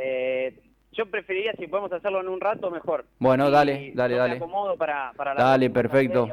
Eh, 0.00 0.56
yo 0.92 1.06
preferiría, 1.06 1.52
si 1.58 1.66
podemos 1.66 1.92
hacerlo 1.92 2.20
en 2.20 2.28
un 2.28 2.40
rato, 2.40 2.70
mejor. 2.70 3.04
Bueno, 3.18 3.50
dale, 3.50 3.90
dale, 3.96 4.14
dale. 4.14 4.40
para, 4.78 5.12
para 5.16 5.34
dale, 5.34 5.70
perfecto. 5.70 6.28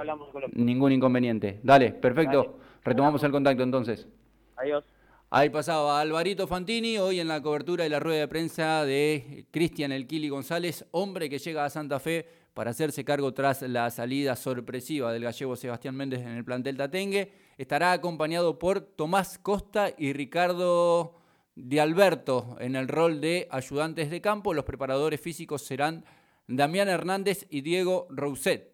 Ningún 0.53 0.91
inconveniente. 0.91 1.59
Dale, 1.63 1.91
perfecto. 1.91 2.59
Retomamos 2.83 3.23
el 3.23 3.31
contacto 3.31 3.63
entonces. 3.63 4.07
Adiós. 4.57 4.85
Ahí 5.35 5.49
pasaba 5.49 5.99
Alvarito 5.99 6.45
Fantini, 6.45 6.99
hoy 6.99 7.19
en 7.19 7.27
la 7.27 7.41
cobertura 7.41 7.83
de 7.83 7.89
la 7.89 7.99
rueda 7.99 8.19
de 8.19 8.27
prensa 8.27 8.85
de 8.85 9.47
Cristian 9.49 9.91
Elquili 9.91 10.29
González, 10.29 10.85
hombre 10.91 11.27
que 11.27 11.39
llega 11.39 11.65
a 11.65 11.71
Santa 11.71 11.99
Fe 11.99 12.27
para 12.53 12.69
hacerse 12.69 13.03
cargo 13.03 13.33
tras 13.33 13.63
la 13.63 13.89
salida 13.89 14.35
sorpresiva 14.35 15.11
del 15.11 15.23
gallego 15.23 15.55
Sebastián 15.55 15.95
Méndez 15.95 16.21
en 16.21 16.37
el 16.37 16.45
plantel 16.45 16.77
Tatengue. 16.77 17.31
Estará 17.57 17.93
acompañado 17.93 18.59
por 18.59 18.81
Tomás 18.81 19.39
Costa 19.39 19.91
y 19.97 20.13
Ricardo 20.13 21.15
de 21.55 21.81
Alberto 21.81 22.55
en 22.59 22.75
el 22.75 22.87
rol 22.87 23.19
de 23.19 23.47
ayudantes 23.49 24.11
de 24.11 24.21
campo. 24.21 24.53
Los 24.53 24.65
preparadores 24.65 25.19
físicos 25.19 25.63
serán 25.63 26.05
Damián 26.45 26.89
Hernández 26.89 27.47
y 27.49 27.61
Diego 27.61 28.05
Rousset. 28.11 28.71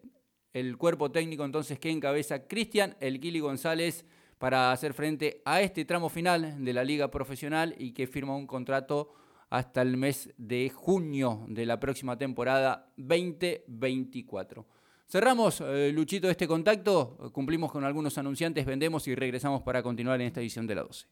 El 0.52 0.76
cuerpo 0.76 1.10
técnico 1.10 1.46
entonces 1.46 1.78
que 1.78 1.90
encabeza 1.90 2.46
Cristian 2.46 2.98
Elquili 3.00 3.40
González 3.40 4.04
para 4.40 4.72
hacer 4.72 4.94
frente 4.94 5.42
a 5.44 5.60
este 5.60 5.84
tramo 5.84 6.08
final 6.08 6.64
de 6.64 6.72
la 6.72 6.82
liga 6.82 7.10
profesional 7.10 7.74
y 7.76 7.92
que 7.92 8.06
firma 8.06 8.34
un 8.34 8.46
contrato 8.46 9.12
hasta 9.50 9.82
el 9.82 9.98
mes 9.98 10.32
de 10.38 10.70
junio 10.74 11.44
de 11.46 11.66
la 11.66 11.78
próxima 11.78 12.16
temporada 12.16 12.90
2024. 12.96 14.66
Cerramos, 15.06 15.60
eh, 15.60 15.92
Luchito, 15.92 16.30
este 16.30 16.48
contacto, 16.48 17.30
cumplimos 17.34 17.70
con 17.70 17.84
algunos 17.84 18.16
anunciantes, 18.16 18.64
vendemos 18.64 19.06
y 19.08 19.14
regresamos 19.14 19.60
para 19.60 19.82
continuar 19.82 20.18
en 20.22 20.28
esta 20.28 20.40
edición 20.40 20.66
de 20.66 20.74
la 20.74 20.84
12. 20.84 21.06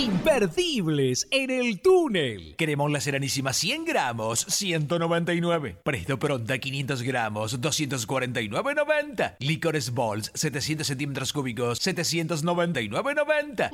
Imperdibles 0.00 1.28
en 1.30 1.50
el 1.50 1.82
túnel. 1.82 2.54
Queremos 2.56 2.90
la 2.90 3.02
Serenísima 3.02 3.52
100 3.52 3.84
gramos, 3.84 4.46
199. 4.48 5.76
Presto 5.84 6.18
Pronta 6.18 6.58
500 6.58 7.02
gramos, 7.02 7.60
249.90. 7.60 9.36
Licores 9.40 9.92
Balls 9.92 10.32
700 10.34 10.86
centímetros 10.86 11.34
cúbicos, 11.34 11.86
799.90. 11.86 13.70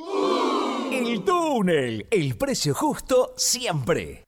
El 0.92 1.24
túnel, 1.24 2.08
el 2.10 2.36
precio 2.36 2.74
justo 2.74 3.32
siempre. 3.36 4.25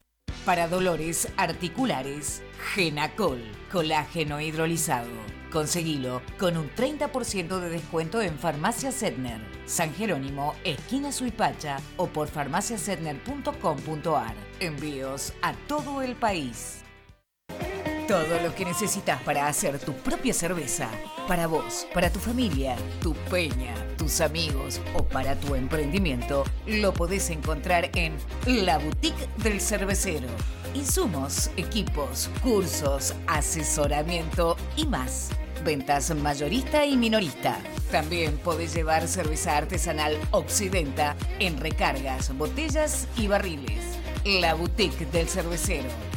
Para 0.49 0.67
dolores 0.67 1.29
articulares, 1.37 2.43
Genacol, 2.73 3.39
colágeno 3.71 4.41
hidrolizado 4.41 5.11
Conseguilo 5.51 6.23
con 6.39 6.57
un 6.57 6.71
30% 6.71 7.61
de 7.61 7.69
descuento 7.69 8.23
en 8.23 8.39
Farmacia 8.39 8.91
Sedner, 8.91 9.43
San 9.67 9.93
Jerónimo, 9.93 10.55
esquina 10.65 11.13
Suipacha 11.13 11.77
o 11.99 12.07
por 12.07 12.29
farmaciasedner.com.ar. 12.29 14.35
Envíos 14.61 15.35
a 15.43 15.53
todo 15.53 16.01
el 16.01 16.17
país. 16.17 16.83
Todo 18.09 18.41
lo 18.43 18.55
que 18.55 18.65
necesitas 18.65 19.21
para 19.23 19.49
hacer 19.49 19.79
tu 19.79 19.93
propia 19.93 20.33
cerveza, 20.33 20.89
para 21.29 21.47
vos, 21.47 21.87
para 21.93 22.11
tu 22.11 22.19
familia, 22.19 22.75
tu 23.03 23.13
peña, 23.31 23.75
tus 23.99 24.23
amigos 24.23 24.81
o 24.95 25.05
para 25.05 25.39
tu 25.39 25.55
emprendimiento, 25.55 26.45
lo 26.67 26.95
podés 26.95 27.29
encontrar 27.29 27.91
en 27.95 28.17
La 28.47 28.79
Boutique 28.79 29.29
del 29.37 29.61
Cervecero 29.61 30.29
insumos, 30.75 31.51
equipos, 31.57 32.31
cursos, 32.43 33.15
asesoramiento 33.27 34.57
y 34.77 34.87
más. 34.87 35.31
Ventas 35.63 36.15
mayorista 36.15 36.87
y 36.87 36.97
minorista. 36.97 37.59
También 37.91 38.39
podés 38.39 38.75
llevar 38.75 39.07
cerveza 39.07 39.57
artesanal 39.57 40.17
Occidenta 40.31 41.15
en 41.41 41.59
recargas, 41.59 42.35
botellas 42.39 43.07
y 43.17 43.27
barriles. 43.27 43.99
La 44.25 44.55
boutique 44.55 45.05
del 45.07 45.29
cervecero 45.29 46.08